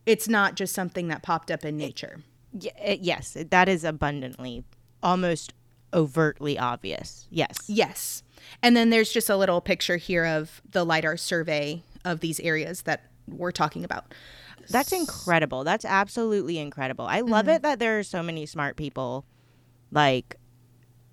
[0.05, 2.23] It's not just something that popped up in nature.
[2.55, 4.65] Uh, yes, that is abundantly,
[5.03, 5.53] almost
[5.93, 7.27] overtly obvious.
[7.31, 7.57] Yes.
[7.69, 8.23] Yes.
[8.63, 12.83] And then there's just a little picture here of the LIDAR survey of these areas
[12.83, 14.15] that we're talking about.
[14.71, 15.65] That's incredible.
[15.65, 17.07] That's absolutely incredible.
[17.07, 17.55] I love Mm-hmm.
[17.57, 19.25] it that there are so many smart people
[19.91, 20.37] like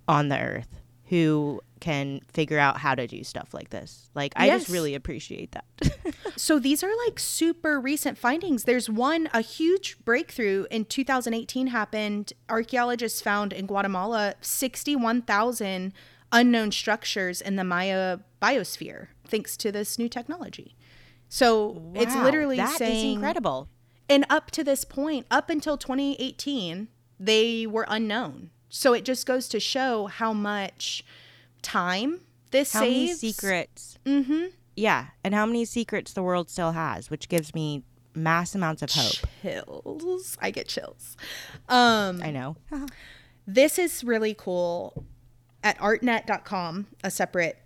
[0.07, 4.09] on the earth who can figure out how to do stuff like this.
[4.15, 5.65] Like I just really appreciate that.
[6.35, 8.63] So these are like super recent findings.
[8.63, 12.33] There's one, a huge breakthrough in 2018 happened.
[12.49, 15.93] Archaeologists found in Guatemala 61,000
[16.31, 20.75] unknown structures in the Maya biosphere thanks to this new technology.
[21.29, 23.69] So it's literally that is saying incredible.
[24.09, 26.87] And up to this point, up until 2018,
[27.19, 28.49] they were unknown.
[28.75, 31.05] So it just goes to show how much
[31.61, 33.19] time this How many saves.
[33.19, 33.99] secrets?
[34.03, 34.45] Mm-hmm.
[34.75, 37.83] Yeah, and how many secrets the world still has, which gives me
[38.15, 39.29] mass amounts of hope.
[39.43, 40.39] Chills.
[40.41, 41.15] I get chills.
[41.69, 42.55] Um, I know.
[43.47, 45.05] this is really cool.
[45.63, 47.59] At artnet.com, a separate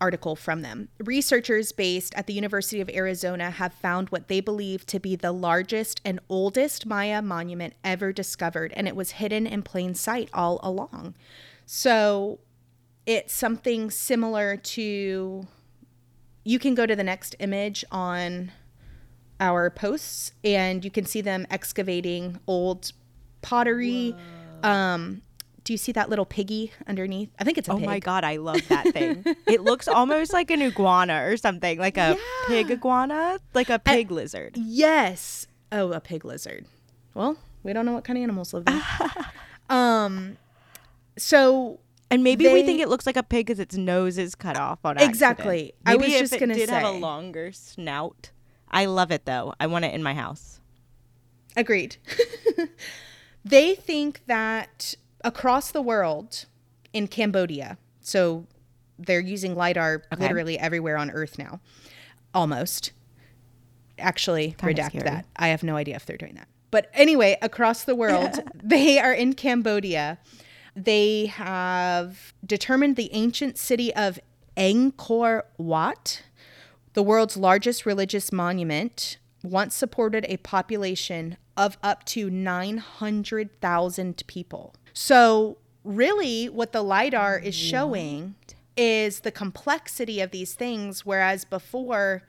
[0.00, 0.88] article from them.
[0.98, 5.32] Researchers based at the University of Arizona have found what they believe to be the
[5.32, 10.60] largest and oldest Maya monument ever discovered, and it was hidden in plain sight all
[10.62, 11.14] along.
[11.66, 12.38] So
[13.06, 15.46] it's something similar to.
[16.46, 18.52] You can go to the next image on
[19.40, 22.92] our posts, and you can see them excavating old
[23.42, 24.14] pottery.
[24.62, 25.22] Um,
[25.64, 27.30] do you see that little piggy underneath?
[27.38, 27.86] I think it's a Oh pig.
[27.86, 29.24] my god, I love that thing.
[29.46, 34.10] it looks almost like an iguana or something, like a pig iguana, like a pig
[34.10, 34.56] lizard.
[34.56, 35.46] Yes.
[35.72, 36.66] Oh, a pig lizard.
[37.14, 38.82] Well, we don't know what kind of animals live there.
[39.70, 40.36] um,
[41.16, 44.58] so And maybe we think it looks like a pig because its nose is cut
[44.58, 45.10] off on accident.
[45.10, 45.72] Exactly.
[45.86, 48.30] I was just gonna say, did have a longer snout.
[48.70, 49.54] I love it though.
[49.58, 50.60] I want it in my house.
[51.56, 51.96] agreed.
[53.44, 56.46] they think that across the world
[56.92, 58.46] in Cambodia, so
[58.98, 60.22] they're using lidar Okay.
[60.22, 61.60] literally everywhere on Earth now,
[62.32, 62.92] almost.
[63.98, 65.26] Actually, Kinda redact that.
[65.36, 66.48] I have no idea if they're doing that.
[66.70, 70.18] But anyway, across the world, they are in Cambodia.
[70.76, 74.18] They have determined the ancient city of
[74.56, 76.22] Angkor Wat,
[76.94, 84.74] the world's largest religious monument, once supported a population of up to 900,000 people.
[84.94, 88.36] So, really, what the LIDAR is showing
[88.76, 92.22] is the complexity of these things, whereas before,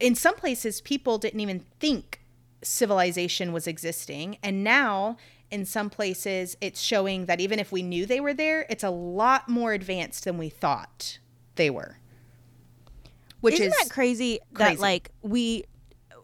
[0.00, 2.20] in some places, people didn't even think
[2.62, 4.38] civilization was existing.
[4.42, 5.16] And now,
[5.50, 8.90] in some places, it's showing that even if we knew they were there, it's a
[8.90, 11.18] lot more advanced than we thought
[11.56, 11.98] they were.
[13.40, 14.76] Which Isn't is that crazy, crazy.
[14.76, 15.64] that like we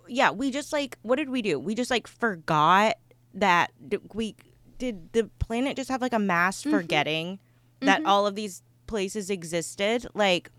[0.07, 1.59] yeah, we just like what did we do?
[1.59, 2.95] We just like forgot
[3.35, 3.73] that
[4.15, 4.37] we
[4.79, 6.71] did the planet just have like a mass Mm-hmm.
[6.71, 7.39] forgetting
[7.81, 10.07] that all of these places existed?
[10.15, 10.51] Like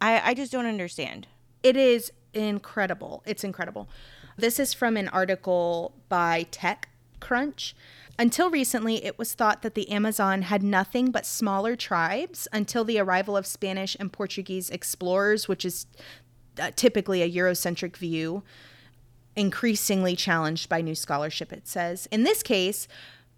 [0.00, 1.26] I I just don't understand.
[1.62, 3.22] It is incredible.
[3.26, 3.88] It's incredible.
[4.36, 7.72] This is from an article by TechCrunch.
[8.18, 12.98] Until recently, it was thought that the Amazon had nothing but smaller tribes until the
[12.98, 15.86] arrival of Spanish and Portuguese explorers, which is
[16.58, 18.42] uh, typically a Eurocentric view,
[19.34, 22.08] increasingly challenged by new scholarship, it says.
[22.10, 22.88] In this case,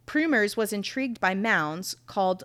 [0.08, 2.44] Prumers was intrigued by mounds called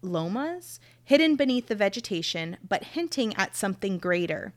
[0.00, 4.54] lomas hidden beneath the vegetation, but hinting at something greater.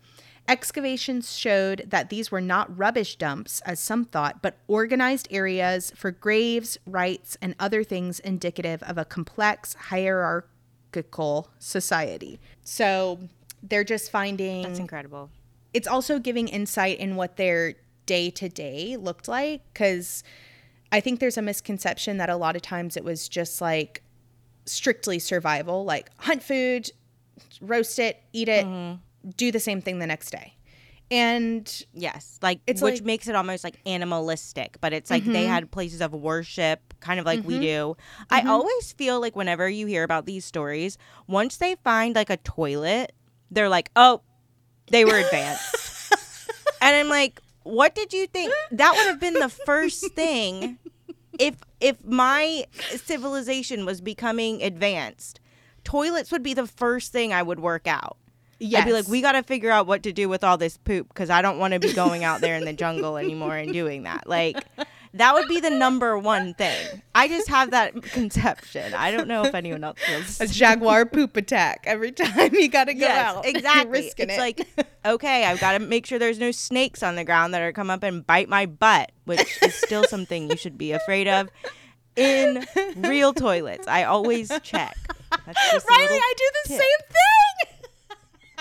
[0.47, 6.11] Excavations showed that these were not rubbish dumps, as some thought, but organized areas for
[6.11, 12.39] graves, rites, and other things indicative of a complex hierarchical society.
[12.63, 13.19] So
[13.63, 15.31] they're just finding That's incredible.
[15.73, 17.73] it's also giving insight in what their
[18.05, 20.23] day to day looked like because
[20.93, 24.03] I think there's a misconception that a lot of times it was just like
[24.67, 26.91] strictly survival, like hunt food,
[27.61, 28.99] roast it, eat it, mm-hmm.
[29.35, 30.53] do the same thing the next day.
[31.09, 35.43] And Yes, like It's which like- makes it almost like animalistic, but it's like they
[35.43, 35.51] mm-hmm.
[35.51, 37.63] had places of worship, kind of like we mm-hmm.
[37.63, 37.97] do.
[38.29, 42.37] I always feel like whenever you hear about these stories, once they find like a
[42.37, 43.13] toilet,
[43.49, 44.21] they're like, "Oh,
[44.91, 46.13] they were advanced,"
[46.81, 48.53] and I'm like, "What did you think?
[48.71, 50.77] That would have been the first thing
[51.39, 55.39] if if my civilization was becoming advanced."
[55.83, 58.17] Toilets would be the first thing I would work out.
[58.59, 58.79] Yeah.
[58.79, 61.09] I'd be like, we got to figure out what to do with all this poop
[61.09, 64.03] because I don't want to be going out there in the jungle anymore and doing
[64.03, 64.27] that.
[64.27, 64.55] Like,
[65.15, 67.01] that would be the number one thing.
[67.13, 68.93] I just have that conception.
[68.93, 70.41] I don't know if anyone else feels.
[70.41, 73.45] a jaguar poop attack every time you got to go Yes, out.
[73.53, 73.91] Exactly.
[73.91, 74.39] risking it's it.
[74.39, 77.71] like, okay, I've got to make sure there's no snakes on the ground that are
[77.71, 81.49] come up and bite my butt, which is still something you should be afraid of
[82.15, 82.65] in
[82.97, 83.87] real toilets.
[83.87, 84.95] I always check.
[85.45, 85.55] Reily,
[85.89, 86.77] I do the tip.
[86.79, 87.72] same thing.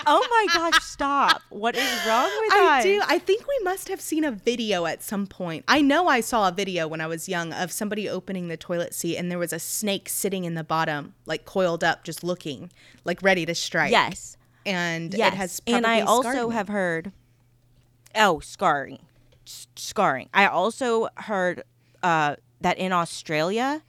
[0.05, 1.41] Oh my gosh, stop.
[1.49, 2.83] What is wrong with I us?
[2.83, 3.01] do.
[3.07, 5.63] I think we must have seen a video at some point.
[5.67, 8.93] I know I saw a video when I was young of somebody opening the toilet
[8.93, 12.71] seat and there was a snake sitting in the bottom, like coiled up, just looking,
[13.05, 13.91] like ready to strike.
[13.91, 14.37] Yes.
[14.65, 15.33] And Yes.
[15.33, 16.55] it has and I also me.
[16.55, 17.11] have heard
[18.15, 18.99] oh, scarring.
[19.45, 20.29] S- scarring.
[20.33, 21.63] I also heard
[22.01, 23.81] uh, that in Australia,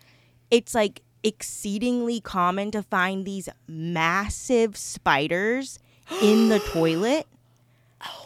[0.50, 5.78] it's like exceedingly common to find these massive spiders
[6.22, 7.26] in the toilet.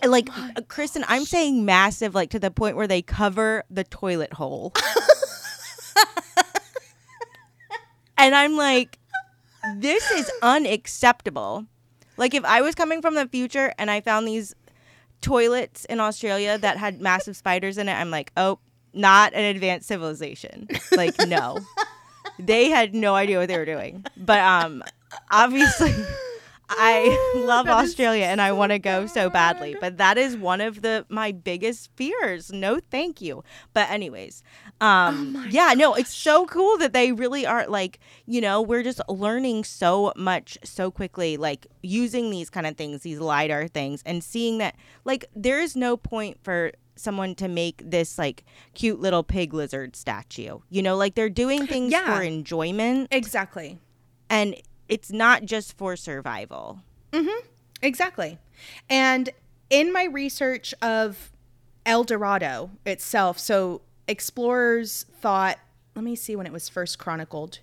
[0.03, 0.27] Oh like
[0.67, 4.73] Kristin, I'm saying massive, like to the point where they cover the toilet hole.
[8.19, 8.99] and I'm like,
[9.77, 11.65] this is unacceptable.
[12.17, 14.53] Like if I was coming from the future and I found these
[15.21, 18.59] toilets in Australia that had massive spiders in it, I'm like, oh,
[18.93, 20.69] not an advanced civilization.
[20.93, 21.59] Like no.
[22.39, 24.05] they had no idea what they were doing.
[24.17, 24.83] But um
[25.31, 25.95] obviously
[26.71, 30.61] I love that Australia and I want to go so badly, but that is one
[30.61, 32.53] of the my biggest fears.
[32.53, 33.43] No, thank you.
[33.73, 34.43] But anyways,
[34.81, 38.83] um Oh yeah, no, it's so cool that they really are like, you know, we're
[38.83, 44.03] just learning so much so quickly like using these kind of things, these lidar things
[44.05, 48.45] and seeing that like there is no point for someone to make this like
[48.75, 50.59] cute little pig lizard statue.
[50.69, 52.17] You know, like they're doing things Yeah.
[52.17, 53.79] for enjoyment Exactly.
[54.29, 54.57] and
[54.89, 56.81] it's not just for survival.
[57.13, 57.47] Mm-hmm.
[57.83, 58.39] Exactly.
[58.89, 59.31] And
[59.71, 61.31] in my research of
[61.87, 65.59] El Dorado itself, so explorers thought,
[65.95, 67.61] let me see when it was first chronicled.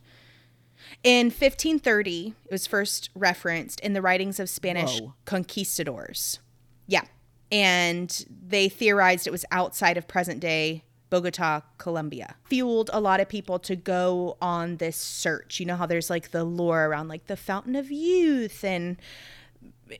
[1.03, 5.13] In 1530, it was first referenced in the writings of Spanish Whoa.
[5.25, 6.39] conquistadors.
[6.87, 7.03] Yeah.
[7.51, 12.35] And they theorized it was outside of present day Bogota, Colombia.
[12.45, 15.59] Fueled a lot of people to go on this search.
[15.59, 18.97] You know how there's like the lore around like the Fountain of Youth and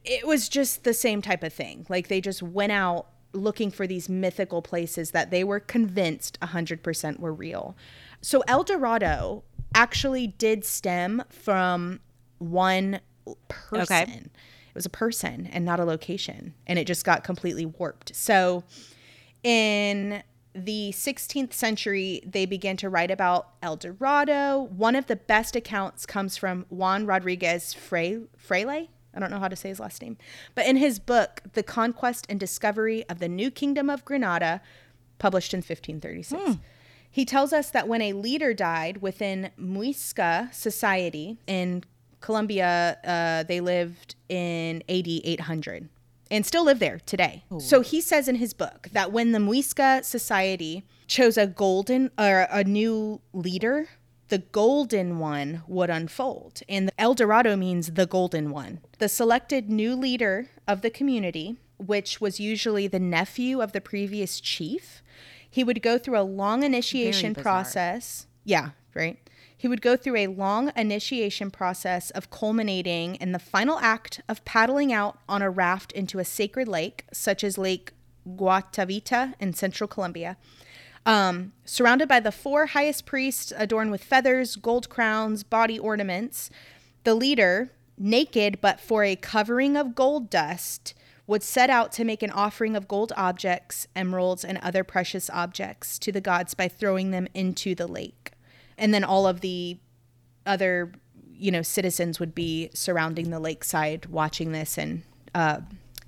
[0.04, 1.86] it was just the same type of thing.
[1.90, 7.20] Like they just went out looking for these mythical places that they were convinced 100%
[7.20, 7.76] were real.
[8.22, 9.44] So El Dorado
[9.74, 12.00] actually did stem from
[12.40, 13.00] one
[13.48, 13.82] person.
[13.82, 14.12] Okay.
[14.14, 16.54] It was a person and not a location.
[16.66, 18.16] And it just got completely warped.
[18.16, 18.64] So
[19.44, 20.24] in
[20.56, 24.70] the 16th century, they began to write about El Dorado.
[24.76, 28.88] One of the best accounts comes from Juan Rodriguez Fre- Freyle.
[29.14, 30.18] I don't know how to say his last name.
[30.56, 34.62] But in his book, The Conquest and Discovery of the New Kingdom of Granada,
[35.20, 36.60] published in 1536,
[37.10, 41.84] he tells us that when a leader died within Muisca society in
[42.20, 45.90] Colombia, uh, they lived in AD 800
[46.32, 47.44] and still live there today.
[47.60, 52.48] So he says in his book that when the Muisca society chose a golden or
[52.50, 53.88] a new leader,
[54.30, 56.62] the golden one would unfold.
[56.68, 58.80] And El Dorado means the golden one.
[58.98, 64.40] The selected new leader of the community, which was usually the nephew of the previous
[64.40, 65.04] chief,
[65.48, 68.26] he would go through a long initiation process.
[68.44, 69.20] Yeah, right.
[69.58, 74.44] He would go through a long initiation process of culminating in the final act of
[74.46, 77.94] paddling out on a raft into a sacred lake, such as Lake
[78.28, 80.38] Guatavita in central Colombia.
[81.06, 86.50] Um, surrounded by the four highest priests adorned with feathers, gold crowns, body ornaments,
[87.04, 90.96] the leader, naked but for a covering of gold dust,
[91.28, 95.98] would set out to make an offering of gold objects, emeralds, and other precious objects
[96.00, 98.32] to the gods by throwing them into the lake.
[98.78, 99.78] And then all of the
[100.46, 100.92] other,
[101.34, 105.04] you know, citizens would be surrounding the lakeside watching this and
[105.34, 105.62] uh,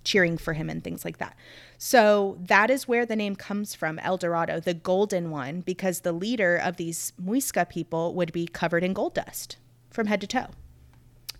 [0.03, 1.35] cheering for him and things like that.
[1.77, 6.11] So that is where the name comes from, El Dorado, the golden one, because the
[6.11, 9.57] leader of these Muisca people would be covered in gold dust
[9.91, 10.47] from head to toe.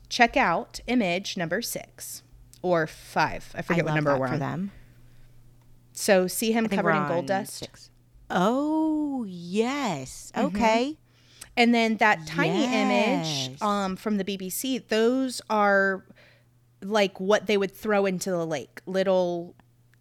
[0.09, 2.23] Check out image number six
[2.61, 3.51] or five.
[3.55, 4.39] I forget I what number we're for on.
[4.39, 4.71] them.
[5.91, 7.57] So see him covered in gold dust.
[7.57, 7.89] six.
[8.29, 10.31] Oh yes.
[10.35, 10.55] Mm-hmm.
[11.57, 13.49] And then that tiny Yes.
[13.49, 16.05] image um, from the BBC, those are
[16.81, 19.55] like what they would throw into the lake little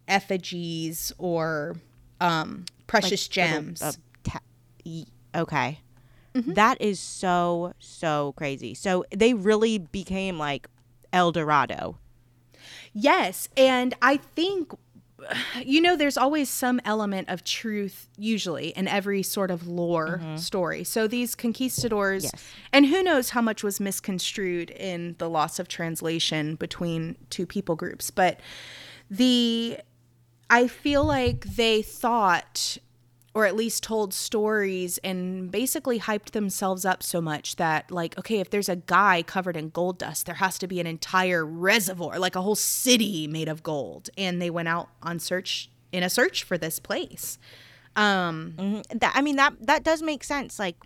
[0.07, 1.75] effigies or
[2.21, 3.81] um, precious Little, gems.
[3.81, 3.91] uh,
[4.23, 4.39] ta-
[5.35, 5.79] okay.
[6.35, 6.53] Mm-hmm.
[6.53, 8.73] That is so so crazy.
[8.75, 10.67] So they really became like
[11.11, 11.97] El Dorado.
[12.93, 13.49] Yes.
[13.57, 14.73] And I think,
[15.63, 20.37] you know, there's always some element of truth, usually, in every sort of lore mm-hmm.
[20.37, 20.83] story.
[20.83, 22.33] So these conquistadors, Yes.
[22.71, 27.75] and who knows how much was misconstrued in the loss of translation between two people
[27.75, 28.39] groups, but
[29.09, 29.79] the,
[30.49, 32.77] I feel like they thought.
[33.37, 38.39] Or at least told stories and basically hyped themselves up so much that, like, okay,
[38.39, 42.17] if there's a guy covered in gold dust, there has to be an entire reservoir,
[42.17, 44.09] like a whole city made of gold.
[44.17, 47.37] And they went out on search in a search for this place.
[47.95, 48.99] Um, Mhm.
[49.01, 50.57] That I mean that that does make sense.
[50.57, 50.77] Like,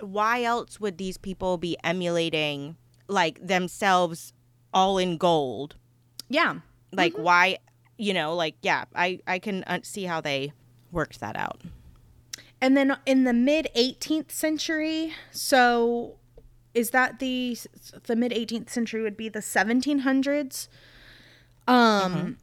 [0.00, 4.32] why else would these people be emulating like themselves
[4.74, 5.76] all in gold?
[6.28, 6.54] yeah.
[6.92, 7.58] Like, why?
[7.98, 10.52] You know, like yeah, I I can uh, see how they
[10.90, 11.60] worked that out.
[12.62, 16.16] And then in the mid 18th century, so
[16.74, 17.58] is that the
[18.04, 20.68] the mid 18th century would be the 1700s?
[21.66, 22.36] Um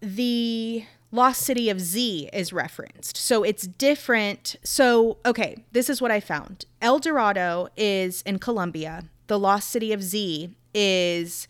[0.00, 3.16] the lost city of Z is referenced.
[3.16, 4.56] So it's different.
[4.64, 6.64] So okay, this is what I found.
[6.82, 9.04] El Dorado is in Colombia.
[9.28, 11.46] The lost city of Z is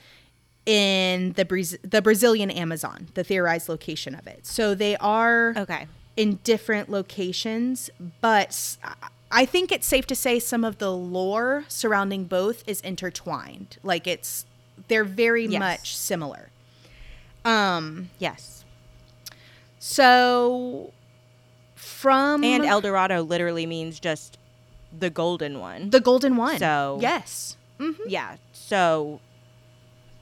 [0.66, 4.46] in the Braz- the Brazilian Amazon, the theorized location of it.
[4.46, 5.86] So they are Okay.
[6.16, 7.90] In different locations,
[8.20, 8.76] but
[9.30, 13.78] I think it's safe to say some of the lore surrounding both is intertwined.
[13.82, 14.46] Like it's
[14.88, 15.58] they're very Yes.
[15.60, 16.50] much similar.
[17.44, 18.64] Um, Yes.
[19.78, 20.92] so
[21.74, 24.38] from And El Dorado literally means just
[24.96, 25.90] the golden one.
[25.90, 26.58] the golden one.
[26.58, 27.56] So- yes.
[27.78, 28.36] hmm yeah.
[28.52, 29.20] So,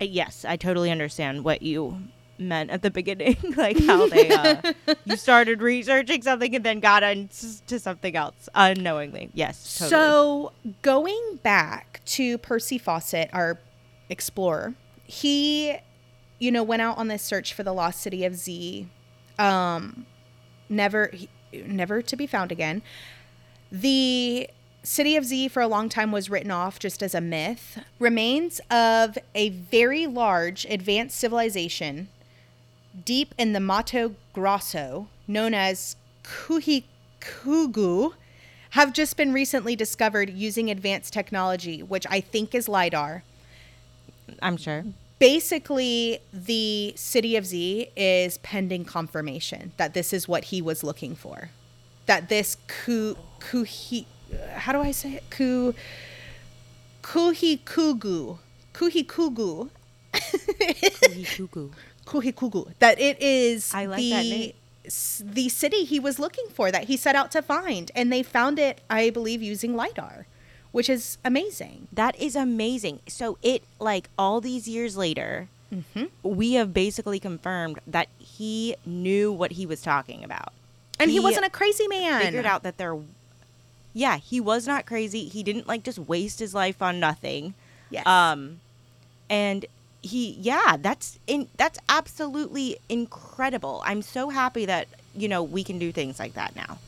[0.00, 2.02] uh, yes, I totally understand what you
[2.48, 4.72] meant at the beginning, like how they uh,
[5.04, 9.30] you started researching something and then got into something else unknowingly.
[9.34, 9.90] Yes, totally.
[9.90, 13.58] So going back to Percy Fawcett, our
[14.08, 14.74] explorer,
[15.04, 15.76] he,
[16.38, 18.88] you know, went out on this search for the lost city of Z,
[19.38, 20.06] um,
[20.68, 22.82] never, he- never to be found again.
[23.70, 24.48] The
[24.82, 27.78] city of Z for a long time was written off just as a myth.
[27.98, 32.08] Remains of a very large advanced civilization
[33.04, 38.12] deep in the Mato Grosso, known as Kuhikugu,
[38.70, 43.22] have just been recently discovered using advanced technology, which I think is LIDAR.
[44.40, 44.84] I'm sure.
[45.18, 51.14] Basically, the city of Z is pending confirmation that this is what he was looking
[51.14, 51.50] for.
[52.06, 54.06] That this ku kuhi
[54.54, 55.24] how do I say it?
[55.30, 55.74] Ku
[57.02, 58.38] kuhikugu
[58.72, 59.70] kuhikugu
[60.12, 61.70] Kuhikugu.
[62.06, 62.72] Kuhikugu.
[62.78, 64.52] That it is I like the that name.
[65.34, 68.58] the city he was looking for that he set out to find, and they found
[68.58, 70.26] it, I believe, using lidar,
[70.72, 71.88] which is amazing.
[71.92, 73.00] That is amazing.
[73.06, 76.04] So it like all these years later, Mm-hmm.
[76.22, 80.52] we have basically confirmed that he knew what he was talking about.
[81.00, 82.20] And he, He wasn't a crazy man.
[82.20, 82.94] Figured out that there
[83.94, 85.28] Yeah, he was not crazy.
[85.28, 87.54] He didn't like just waste his life on nothing.
[87.88, 88.06] Yes.
[88.06, 88.60] Um
[89.30, 89.64] and
[90.02, 93.82] he yeah, that's in that's absolutely incredible.
[93.84, 96.78] I'm so happy that, you know, we can do things like that now.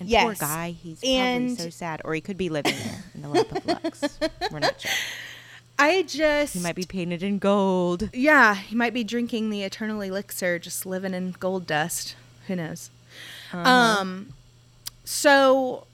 [0.00, 2.02] And poor guy, he's And- probably so sad.
[2.04, 4.18] Or he could be living there in the lap of Lux.
[4.50, 4.90] We're not sure.
[5.78, 8.10] I just He might be painted in gold.
[8.12, 12.14] Yeah, he might be drinking the eternal elixir, just living in gold dust.
[12.46, 12.90] Who knows?
[13.52, 13.68] Uh-huh.
[13.68, 14.34] Um,
[15.04, 15.86] so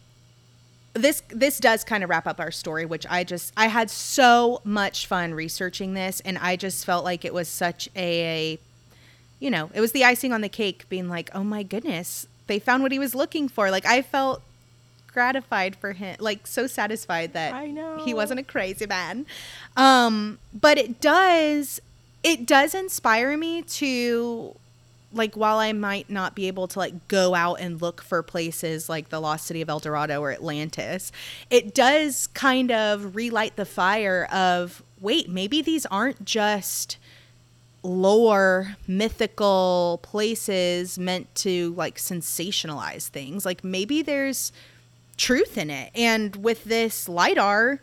[0.94, 4.60] this this does kind of wrap up our story, which I just I had so
[4.64, 8.58] much fun researching this, and I just felt like it was such a,
[9.38, 12.58] you know, it was the icing on the cake, being like, oh my goodness, they
[12.58, 13.70] found what he was looking for.
[13.70, 14.42] Like I felt
[15.12, 18.02] gratified for him, like so satisfied that I know.
[18.04, 19.26] he wasn't a crazy man.
[19.76, 21.80] Um, but it does
[22.22, 24.56] it does inspire me to
[25.12, 28.88] like while I might not be able to like go out and look for places
[28.88, 31.10] like the lost city of El Dorado or Atlantis,
[31.50, 36.98] it does kind of relight the fire of wait, maybe these aren't just
[37.82, 43.44] lore mythical places meant to like sensationalize things.
[43.44, 44.52] Like maybe there's
[45.16, 45.90] truth in it.
[45.94, 47.80] And with this LiDAR,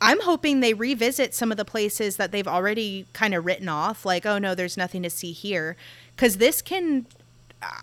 [0.00, 4.04] I'm hoping they revisit some of the places that they've already kind of written off,
[4.04, 5.76] like, oh no, there's nothing to see here.
[6.14, 7.06] Because this can,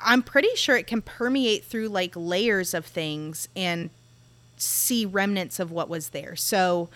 [0.03, 3.89] I'm pretty sure it can permeate through like layers of things and
[4.57, 6.35] see remnants of what was there.
[6.35, 6.89] So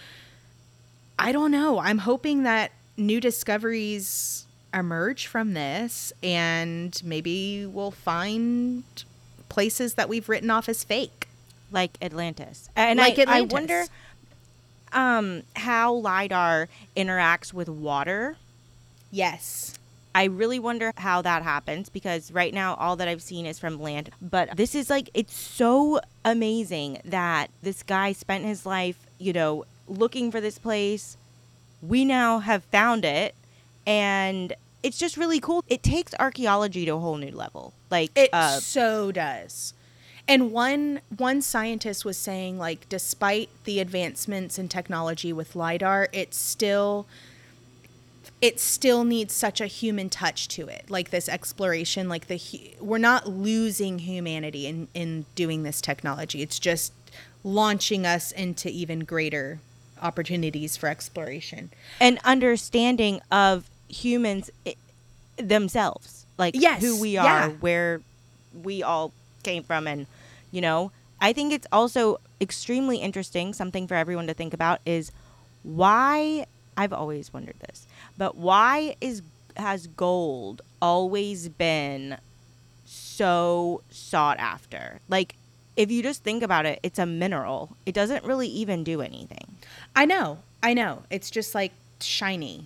[1.18, 1.80] I don't know.
[1.80, 8.84] I'm hoping that new discoveries emerge from this and maybe we'll find
[9.50, 11.28] places that we've written off as fake.
[11.72, 12.70] like Atlantis.
[12.76, 13.86] And Like I, I wonder
[14.94, 18.38] um, how lidar interacts with water.
[19.12, 19.78] Yes.
[20.16, 23.82] I really wonder how that happens because right now all that I've seen is from
[23.82, 24.12] land.
[24.22, 29.66] But this is like it's so amazing that this guy spent his life, you know,
[29.88, 31.18] looking for this place.
[31.82, 33.36] We now have found it
[33.88, 34.54] and
[34.84, 35.64] it's just really cool.
[35.68, 37.74] It takes archaeology to a whole new level.
[37.90, 39.74] Like It uh, so does.
[40.28, 46.38] And one one scientist was saying like despite the advancements in technology with lidar, it's
[46.38, 47.08] still
[48.44, 50.90] it still needs such a human touch to it.
[50.90, 52.40] Like this exploration, like the
[52.80, 56.42] we're not losing humanity in in doing this technology.
[56.42, 56.92] It's just
[57.44, 59.60] launching us into even greater
[60.02, 61.70] opportunities for exploration.
[62.02, 64.76] and understanding of humans i-
[65.38, 67.50] themselves like Yes, who we are yeah.
[67.60, 68.02] where
[68.64, 69.12] we all
[69.44, 70.06] came from and
[70.52, 70.92] you know
[71.22, 75.12] i think it's also extremely interesting something for everyone to think about is
[75.64, 76.46] why
[76.78, 77.86] i've always wondered this
[78.18, 79.22] but why is
[79.58, 82.18] has gold always been
[82.86, 85.36] so sought after like
[85.78, 89.54] if you just think about it it's a mineral it doesn't really even do anything
[89.96, 90.40] I know.
[90.62, 91.04] I know.
[91.10, 92.66] It's just like shiny.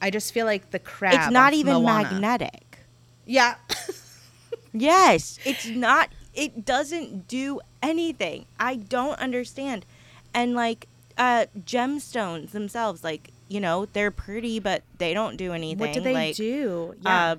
[0.00, 1.14] I just feel like the crab.
[1.14, 2.10] it's not even Moana.
[2.10, 2.78] magnetic
[3.26, 3.56] Yeah.
[4.74, 6.08] Yes, it's not.
[6.32, 8.46] It doesn't do anything.
[8.58, 9.84] I don't understand.
[10.32, 10.88] And like
[11.18, 15.78] uh, gemstones themselves, like you know, they're pretty, but they don't do anything.
[15.78, 16.94] What do they like, do?
[17.02, 17.32] Yeah.
[17.32, 17.36] Uh,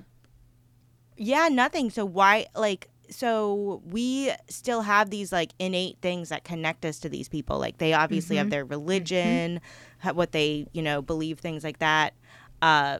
[1.16, 1.90] yeah, nothing.
[1.90, 7.08] So why like so we still have these like innate things that connect us to
[7.08, 7.58] these people.
[7.58, 8.50] Like they obviously have Mhm.
[8.50, 9.60] their religion,
[9.98, 12.14] ha- what they, you know, believe things like that.
[12.62, 12.98] Uh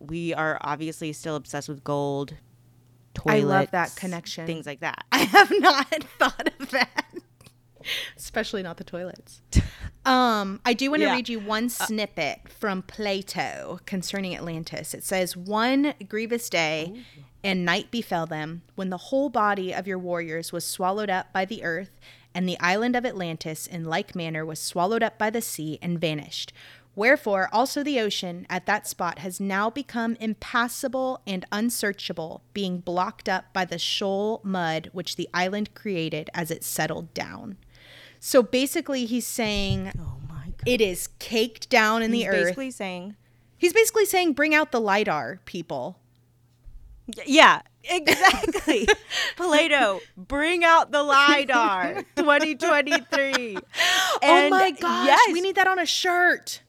[0.00, 2.34] we are obviously still obsessed with gold.
[3.26, 4.46] I love that connection.
[4.46, 5.04] Things like that.
[5.12, 5.88] I have not
[6.18, 7.04] thought of that.
[8.16, 9.42] Especially not the toilets.
[10.04, 11.14] Um, I do want to Yeah.
[11.14, 14.92] read you one snippet from Plato concerning Atlantis.
[14.94, 17.02] It says, One grievous day
[17.42, 21.44] and night befell them when the whole body of your warriors was swallowed up by
[21.44, 21.98] the earth,
[22.34, 26.00] and the island of Atlantis in like manner was swallowed up by the sea and
[26.00, 26.52] vanished.
[26.96, 33.28] Wherefore also the ocean at that spot has now become impassable and unsearchable, being blocked
[33.28, 37.56] up by the shoal mud which the island created as it settled down.
[38.26, 40.62] So basically, he's saying Oh my god.
[40.64, 42.42] it is caked down in the He's earth.
[42.44, 43.16] basically saying
[43.58, 45.98] He's basically saying, bring out the LIDAR, people.
[47.26, 48.88] Yeah, exactly.
[49.36, 53.58] Plato, bring out the LIDAR 2023.
[54.22, 55.30] oh my gosh, yes.
[55.30, 56.62] we need that on a shirt.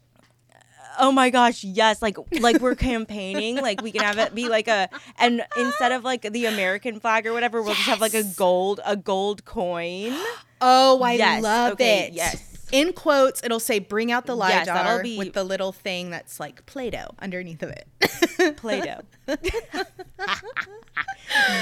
[0.99, 2.01] Oh my gosh, yes.
[2.01, 3.55] Like like we're campaigning.
[3.55, 4.89] Like we can have it be like a
[5.19, 8.81] and instead of like the American flag or whatever, we'll just have like a gold
[8.85, 10.13] a gold coin.
[10.61, 12.13] Oh, I Yes, love okay, it.
[12.13, 12.51] yes.
[12.71, 16.39] In quotes, it'll say "Bring out the LIDAR" Yes, be- with the little thing that's
[16.39, 18.57] like Play-Doh underneath of it.
[18.57, 19.01] Play-Doh.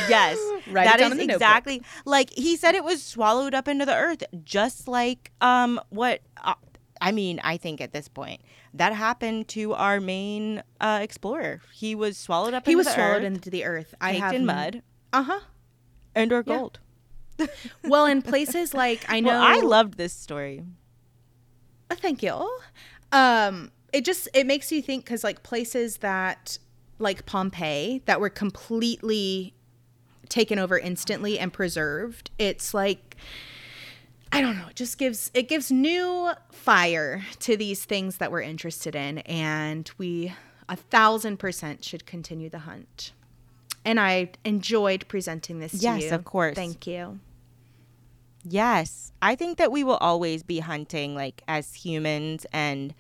[0.10, 0.38] yes.
[0.66, 1.36] It that down is the notebook.
[1.36, 6.22] exactly like he said it was swallowed up into the earth just like um what
[6.44, 6.54] uh,
[7.02, 8.40] I mean, I think at this point
[8.74, 11.60] that happened to our main uh, explorer.
[11.74, 13.94] He was swallowed up he was swallowed earth, into the earth.
[14.00, 14.82] I have in mud
[15.12, 15.40] Uh huh.
[16.16, 16.80] and or gold.
[17.84, 20.64] Well, in places like I know, Well, I loved this story.
[21.92, 22.50] Oh, thank you.
[23.12, 26.58] Um, it just it makes you think because like places that
[27.00, 29.54] like Pompeii that were completely
[30.30, 32.32] taken over instantly and preserved.
[32.40, 33.16] It's like
[34.32, 34.68] I don't know.
[34.70, 39.90] It just gives it gives new fire to these things that we're interested in, and
[40.00, 40.34] we
[40.68, 43.12] a thousand percent should continue the hunt.
[43.86, 46.16] And I enjoyed presenting this to Yes, you.
[46.16, 46.56] of course.
[46.56, 47.20] Thank you.
[48.44, 52.94] Yes, I think that we will always be hunting like as humans and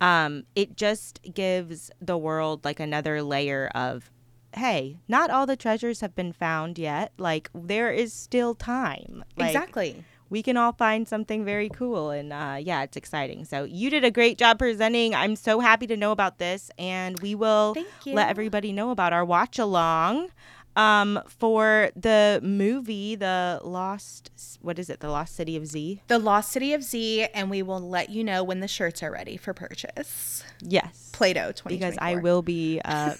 [0.00, 4.10] um it just gives the world like another layer of
[4.54, 7.12] hey, not all the treasures have been found yet.
[7.18, 9.24] Like there is still time.
[9.36, 10.04] Like, exactly.
[10.34, 13.44] We can all find something very cool and uh yeah, it's exciting.
[13.44, 15.14] So you did a great job presenting.
[15.14, 17.76] I'm so happy to know about this and we will
[18.16, 20.30] let everybody know about our watch along
[20.74, 26.18] um for the movie the lost what is it the lost city of z The
[26.18, 29.36] Lost City of Z, and we will let you know when the shirts are ready
[29.36, 30.42] for purchase.
[30.60, 31.68] yes Play-Doh 2024.
[31.68, 33.14] because i will be uh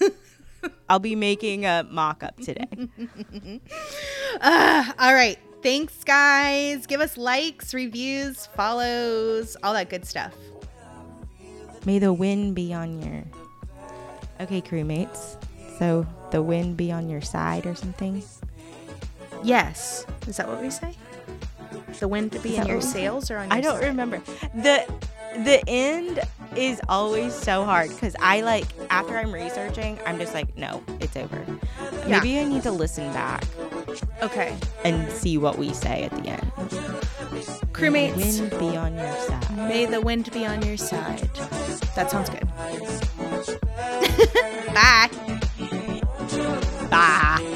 [0.89, 2.67] i'll be making a mock-up today
[4.41, 5.39] Uh, all right.
[5.65, 6.85] Thanks, guys.
[6.85, 10.31] Give us likes, reviews, follows, all that good stuff.
[11.87, 13.23] may the wind be on your
[14.41, 15.37] okay crewmates
[15.79, 18.21] so the wind be on your side or something
[19.43, 20.05] Yes.
[20.27, 20.93] Is that what we say?
[21.99, 22.99] The wind to be in your what we say?
[22.99, 23.87] sails or on your I don't side?
[23.87, 24.21] remember.
[24.53, 24.85] The
[25.43, 26.19] the end
[26.55, 31.17] is always so hard because I like after I'm researching, I'm just like, no, it's
[31.17, 31.43] over.
[32.07, 32.19] Yeah.
[32.19, 33.43] Maybe I need to listen back
[34.21, 34.55] Okay.
[34.83, 36.51] And see what we say at the end.
[37.73, 38.15] Crewmates.
[38.15, 39.57] May the wind be on your side.
[39.57, 41.29] May the wind be on your side.
[41.95, 42.47] That sounds good.
[44.73, 45.09] Bye.
[46.89, 47.51] Bye.